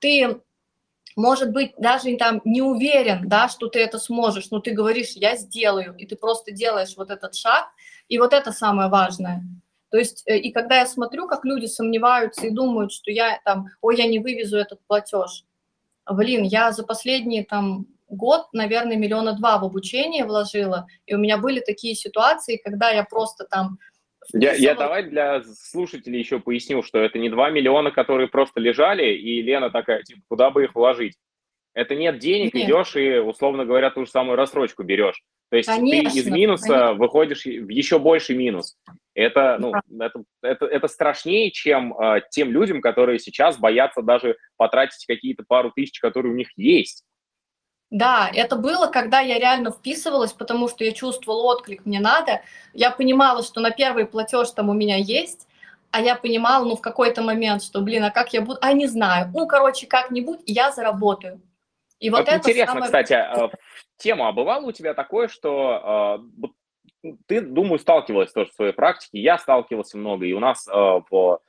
[0.00, 0.40] Ты
[1.18, 5.36] может быть, даже там не уверен, да, что ты это сможешь, но ты говоришь, я
[5.36, 7.66] сделаю, и ты просто делаешь вот этот шаг,
[8.08, 9.42] и вот это самое важное.
[9.90, 13.66] То есть, э, и когда я смотрю, как люди сомневаются и думают, что я там,
[13.80, 15.44] ой, я не вывезу этот платеж,
[16.08, 21.36] блин, я за последние там год, наверное, миллиона два в обучение вложила, и у меня
[21.36, 23.80] были такие ситуации, когда я просто там
[24.32, 29.14] я, я давай для слушателей еще поясню, что это не 2 миллиона, которые просто лежали,
[29.14, 31.14] и Лена такая, типа, куда бы их вложить?
[31.74, 32.68] Это нет денег, нет.
[32.68, 35.22] идешь и, условно говоря, ту же самую рассрочку берешь.
[35.50, 36.94] То есть конечно, ты из минуса конечно.
[36.94, 38.76] выходишь в еще больший минус.
[39.14, 40.06] Это, ну, да.
[40.06, 45.70] это, это, это страшнее, чем э, тем людям, которые сейчас боятся даже потратить какие-то пару
[45.70, 47.04] тысяч, которые у них есть.
[47.90, 52.42] Да, это было, когда я реально вписывалась, потому что я чувствовала отклик, мне надо.
[52.74, 55.48] Я понимала, что на первый платеж там у меня есть,
[55.90, 58.86] а я понимала, ну, в какой-то момент, что, блин, а как я буду, а не
[58.86, 59.30] знаю.
[59.34, 61.40] Ну, короче, как-нибудь я заработаю.
[61.98, 62.84] И вот, вот это интересно, самое...
[62.84, 63.50] кстати, а,
[63.96, 66.20] тему, а бывало у тебя такое, что
[67.02, 70.72] э, ты, думаю, сталкивалась тоже в своей практике, я сталкивался много, и у нас э,
[70.72, 71.40] в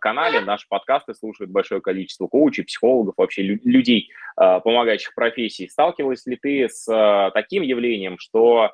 [0.00, 0.40] канале.
[0.40, 4.10] Наши подкасты слушают большое количество коучей, психологов, вообще людей,
[4.40, 5.68] э, помогающих профессий.
[5.68, 8.72] Сталкивалась ли ты с э, таким явлением, что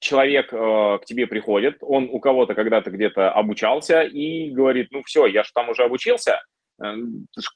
[0.00, 5.42] человек к тебе приходит, он у кого-то когда-то где-то обучался и говорит, ну все, я
[5.42, 6.40] же там уже обучился,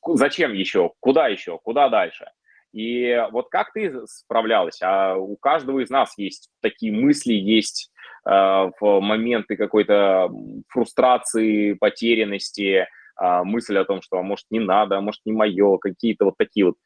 [0.07, 2.27] зачем еще, куда еще, куда дальше?
[2.75, 4.83] И вот как ты справлялась?
[4.83, 7.92] А у каждого из нас есть такие мысли, есть Э,
[8.25, 10.31] в моменты какой-то
[10.69, 15.79] фрустрации, потерянности, а, мысль о том, что а может не надо, а может не мое,
[15.79, 16.77] какие-то вот такие вот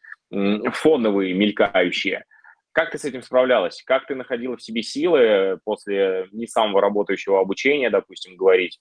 [0.74, 2.24] фоновые, мелькающие.
[2.72, 3.82] Как ты с этим справлялась?
[3.84, 8.80] Как ты находила в себе силы после не самого работающего обучения, допустим, говорить,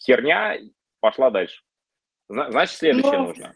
[0.00, 0.56] херня,
[1.00, 1.62] пошла дальше?
[2.28, 3.54] Значит, следующее ну, нужно.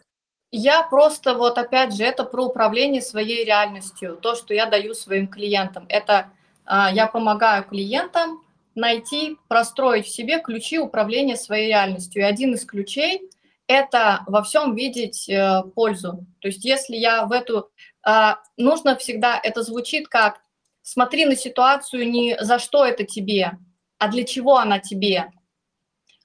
[0.51, 5.27] Я просто, вот опять же, это про управление своей реальностью, то, что я даю своим
[5.27, 5.85] клиентам.
[5.89, 6.31] Это а,
[6.67, 8.41] я помогаю клиентам
[8.75, 12.21] найти, простроить в себе ключи управления своей реальностью.
[12.21, 13.21] И один из ключей–
[13.67, 16.25] это во всем видеть э, пользу.
[16.39, 17.69] То есть если я в эту…
[18.07, 20.41] Э, нужно всегда, это звучит как
[20.83, 23.57] «смотри на ситуацию не за что это тебе,
[23.97, 25.31] а для чего она тебе».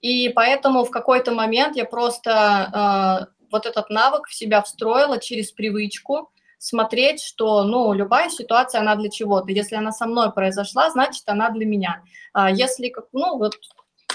[0.01, 5.53] И поэтому в какой-то момент я просто э, вот этот навык в себя встроила через
[5.53, 6.31] привычку
[6.61, 9.51] смотреть, что, ну, любая ситуация, она для чего-то.
[9.51, 12.03] Если она со мной произошла, значит, она для меня.
[12.35, 13.55] А если, ну, вот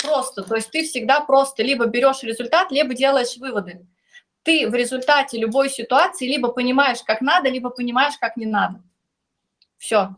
[0.03, 3.87] просто, то есть ты всегда просто либо берешь результат, либо делаешь выводы.
[4.43, 8.79] Ты в результате любой ситуации либо понимаешь, как надо, либо понимаешь, как не надо.
[9.79, 10.15] Все.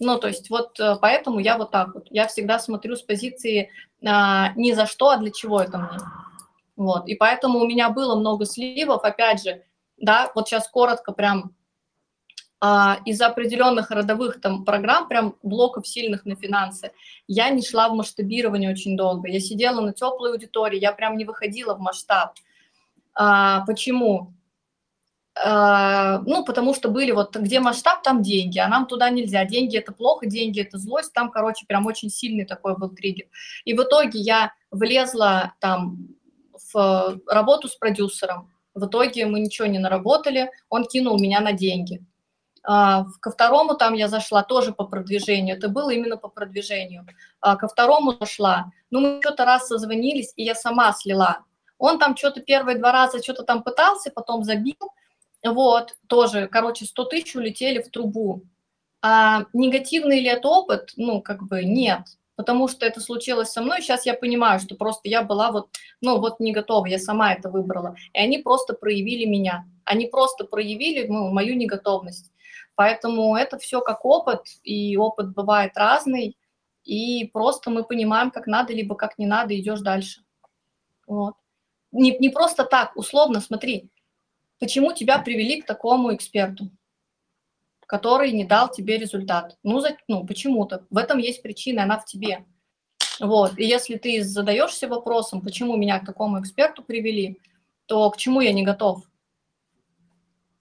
[0.00, 2.08] Ну, то есть вот э, поэтому я вот так вот.
[2.10, 3.70] Я всегда смотрю с позиции
[4.04, 5.98] а, не за что, а для чего это мне.
[6.74, 9.62] Вот, и поэтому у меня было много сливов, опять же,
[10.00, 11.54] да, вот сейчас коротко прям
[12.60, 16.92] а, из определенных родовых там программ, прям блоков сильных на финансы,
[17.28, 19.28] я не шла в масштабирование очень долго.
[19.28, 22.34] Я сидела на теплой аудитории, я прям не выходила в масштаб.
[23.14, 24.34] А, почему?
[25.40, 29.44] А, ну, потому что были вот, где масштаб, там деньги, а нам туда нельзя.
[29.44, 31.12] Деньги– это плохо, деньги– это злость.
[31.12, 33.26] Там, короче, прям очень сильный такой был триггер.
[33.64, 36.08] И в итоге я влезла там
[36.72, 38.50] в работу с продюсером.
[38.78, 42.02] В итоге мы ничего не наработали, он кинул меня на деньги.
[42.62, 47.06] А, ко второму там я зашла тоже по продвижению, это было именно по продвижению.
[47.40, 51.38] А, ко второму зашла, ну мы что-то раз созвонились, и я сама слила.
[51.78, 54.92] Он там что-то первые два раза что-то там пытался, потом забил,
[55.44, 58.42] вот, тоже, короче, 100 тысяч улетели в трубу.
[59.00, 60.92] А негативный ли это опыт?
[60.96, 62.00] Ну, как бы нет
[62.38, 63.82] потому что это случилось со мной.
[63.82, 65.70] Сейчас я понимаю, что просто я была вот,
[66.00, 67.96] ну, вот не готова, я сама это выбрала.
[68.12, 69.66] И они просто проявили меня.
[69.84, 72.30] Они просто проявили ну, мою неготовность.
[72.76, 76.38] Поэтому это все как опыт, и опыт бывает разный,
[76.84, 80.20] и просто мы понимаем, как надо, либо как не надо, идешь дальше.
[81.08, 81.34] Вот.
[81.90, 83.90] Не, не просто так, условно, смотри,
[84.60, 86.70] почему тебя привели к такому эксперту?
[87.88, 89.56] Который не дал тебе результат.
[89.62, 90.84] Ну, за, ну почему-то.
[90.90, 92.44] В этом есть причина, она в тебе.
[93.18, 93.58] Вот.
[93.58, 97.40] И если ты задаешься вопросом, почему меня к такому эксперту привели,
[97.86, 99.04] то к чему я не готов?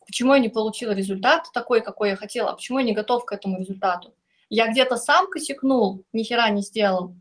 [0.05, 2.53] Почему я не получила результат такой, какой я хотела?
[2.53, 4.13] Почему я не готов к этому результату?
[4.49, 7.13] Я где-то сам косякнул, ни хера не сделал.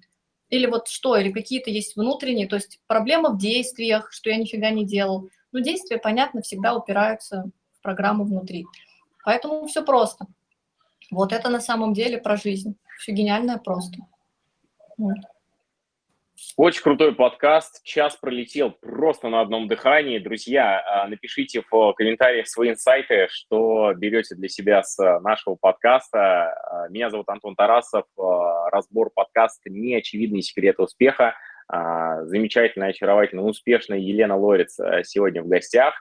[0.51, 4.71] Или вот что, или какие-то есть внутренние, то есть проблема в действиях, что я нифига
[4.71, 5.29] не делал.
[5.51, 8.67] Но действия, понятно, всегда упираются в программу внутри.
[9.27, 10.27] Поэтому все просто.
[11.11, 12.79] Вот это на самом деле про жизнь.
[12.97, 13.99] Все гениальное просто.
[14.97, 15.17] Вот.
[16.57, 17.83] Очень крутой подкаст.
[17.83, 20.21] Час пролетел просто на одном дыхании.
[20.21, 26.53] Друзья, а, напишите в комментариях свои инсайты, что берете для себя с нашего подкаста.
[26.53, 28.05] А, меня зовут Антон Тарасов.
[28.17, 31.35] А, разбор подкаста «Неочевидные секреты успеха».
[31.69, 36.01] Замечательная, очаровательная, успешная Елена Лорец сегодня в гостях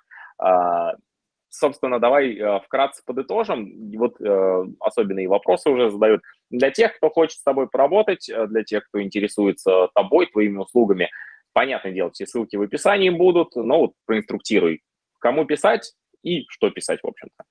[1.60, 3.91] собственно, давай э, вкратце подытожим.
[3.97, 6.22] Вот э, особенные вопросы уже задают.
[6.49, 11.10] Для тех, кто хочет с тобой поработать, э, для тех, кто интересуется тобой, твоими услугами,
[11.53, 14.82] понятное дело, все ссылки в описании будут, но вот проинструктируй,
[15.20, 15.93] кому писать
[16.24, 17.43] и что писать, в общем-то.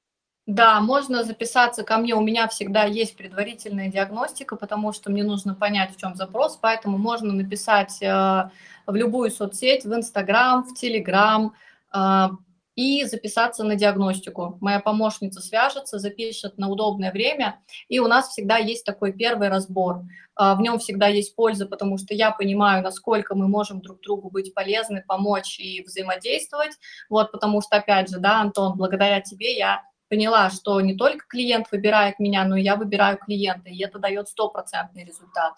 [0.47, 2.15] Да, можно записаться ко мне.
[2.15, 6.59] У меня всегда есть предварительная диагностика, потому что мне нужно понять, в чем запрос.
[6.61, 8.51] Поэтому можно написать э,
[8.87, 11.55] в любую соцсеть, в Инстаграм, в Телеграм,
[11.95, 12.29] э,
[12.77, 14.59] и записаться на диагностику.
[14.61, 20.03] Моя помощница свяжется, запишет на удобное время, и у нас всегда есть такой первый разбор.
[20.37, 24.31] А, в нем всегда есть польза, потому что я понимаю, насколько мы можем друг другу
[24.31, 26.72] быть полезны, помочь и взаимодействовать.
[27.09, 31.70] Вот, потому что, опять же, да, Антон, благодаря тебе я поняла, что не только клиент
[31.70, 35.55] выбирает меня, но и я выбираю клиента, и это дает стопроцентный результат.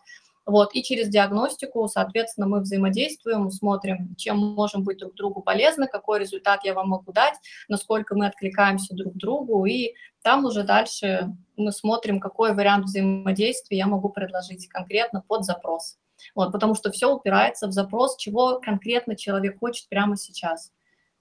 [0.46, 6.20] Вот, и через диагностику, соответственно, мы взаимодействуем, смотрим, чем можем быть друг другу полезны, какой
[6.20, 7.34] результат я вам могу дать,
[7.68, 13.88] насколько мы откликаемся друг другу, и там уже дальше мы смотрим, какой вариант взаимодействия я
[13.88, 15.98] могу предложить конкретно под запрос.
[16.36, 20.72] Вот, потому что все упирается в запрос, чего конкретно человек хочет прямо сейчас.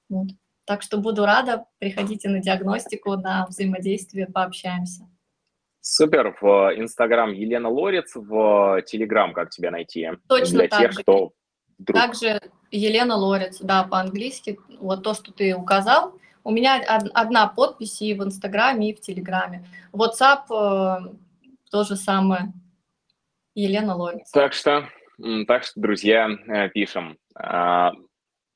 [0.08, 0.30] Вот.
[0.66, 5.08] Так что буду рада, приходите на диагностику, на взаимодействие, пообщаемся.
[5.88, 6.36] Супер.
[6.42, 10.10] В Инстаграм Елена Лорец, в Телеграм как тебя найти?
[10.28, 11.04] Точно Для так тех, же.
[11.04, 11.34] кто
[11.78, 12.02] вдруг...
[12.02, 14.58] Также Елена Лорец, да, по-английски.
[14.80, 16.20] Вот то, что ты указал.
[16.44, 16.84] У меня
[17.14, 19.64] одна подпись и в Инстаграме, и в Телеграме.
[19.94, 21.14] WhatsApp э,
[21.70, 22.52] то же самое.
[23.54, 24.32] Елена Лорец.
[24.32, 24.90] Так что,
[25.46, 27.20] так что, друзья, э, пишем.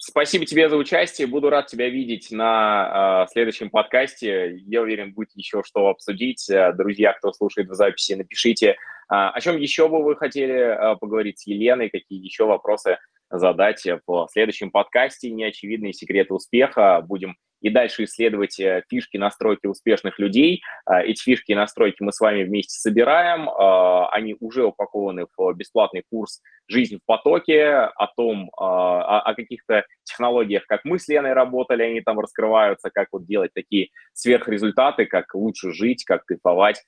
[0.01, 1.27] Спасибо тебе за участие.
[1.27, 4.55] Буду рад тебя видеть на э, следующем подкасте.
[4.65, 6.49] Я уверен, будет еще что обсудить.
[6.77, 8.75] Друзья, кто слушает в записи, напишите, э,
[9.09, 12.97] о чем еще бы вы хотели э, поговорить с Еленой, какие еще вопросы
[13.29, 17.01] задать в следующем подкасте «Неочевидные секреты успеха».
[17.01, 20.61] Будем и дальше исследовать э, фишки настройки успешных людей.
[20.89, 23.49] Э, эти фишки и настройки мы с вами вместе собираем.
[23.49, 30.65] Э, они уже упакованы в бесплатный курс «Жизнь в потоке», о том, о, каких-то технологиях,
[30.67, 35.71] как мы с Леной работали, они там раскрываются, как вот делать такие сверхрезультаты, как лучше
[35.71, 36.83] жить, как кайфовать.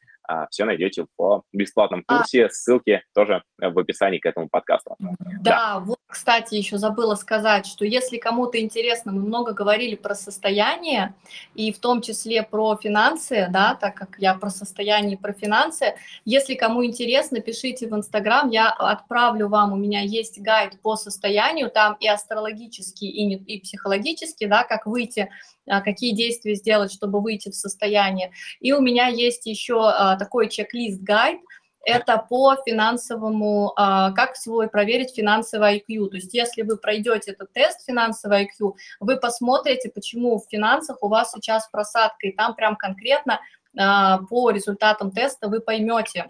[0.49, 2.49] Все найдете в бесплатном а курсе.
[2.49, 4.95] Ссылки тоже в описании к этому подкасту.
[4.99, 10.15] Да, да, вот, кстати, еще забыла сказать, что если кому-то интересно, мы много говорили про
[10.15, 11.13] состояние
[11.55, 15.95] и в том числе про финансы, да, так как я про состояние и про финансы.
[16.25, 21.69] Если кому интересно, пишите в Инстаграм, я отправлю вам, у меня есть гайд по состоянию,
[21.69, 25.29] там и астрологический, и, не, и психологический, да, как выйти
[25.67, 28.31] а, какие действия сделать, чтобы выйти в состояние.
[28.59, 31.39] И у меня есть еще а, такой чек-лист-гайд,
[31.83, 36.09] это по финансовому, а, как свой проверить финансовый IQ.
[36.09, 41.07] То есть если вы пройдете этот тест финансовый IQ, вы посмотрите, почему в финансах у
[41.07, 43.39] вас сейчас просадка, и там прям конкретно
[43.75, 46.29] а, по результатам теста вы поймете,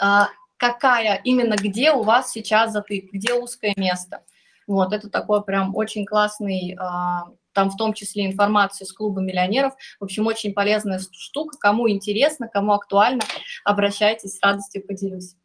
[0.00, 4.24] а, какая, именно где у вас сейчас затык, где узкое место.
[4.66, 6.76] Вот, это такой прям очень классный
[7.54, 9.74] там в том числе информацию с клуба миллионеров.
[10.00, 11.56] В общем, очень полезная штука.
[11.58, 13.22] Кому интересно, кому актуально,
[13.64, 15.36] обращайтесь, с радостью поделюсь.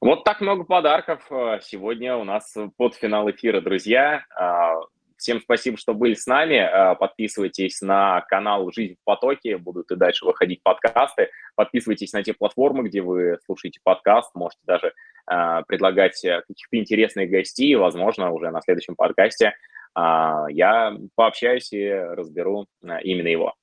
[0.00, 4.24] Вот так много подарков э, сегодня у нас под финал эфира, друзья.
[4.38, 4.74] А,
[5.16, 6.58] всем спасибо, что были с нами.
[6.58, 9.56] А, подписывайтесь на канал «Жизнь в потоке».
[9.56, 11.30] Будут и дальше выходить подкасты.
[11.54, 14.34] Подписывайтесь на те платформы, где вы слушаете подкаст.
[14.34, 14.92] Можете даже
[15.26, 17.74] а, предлагать э, каких-то интересных гостей.
[17.74, 19.54] Возможно, уже на следующем подкасте
[19.96, 23.54] я пообщаюсь и разберу а, именно его.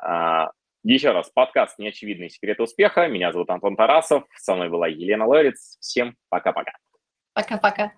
[0.00, 0.50] А,
[0.82, 3.08] еще раз, подкаст «Неочевидные секреты успеха».
[3.08, 5.76] Меня зовут Антон Тарасов, со мной была Елена Лорец.
[5.80, 6.72] Всем пока-пока.
[7.34, 7.92] Пока-пока.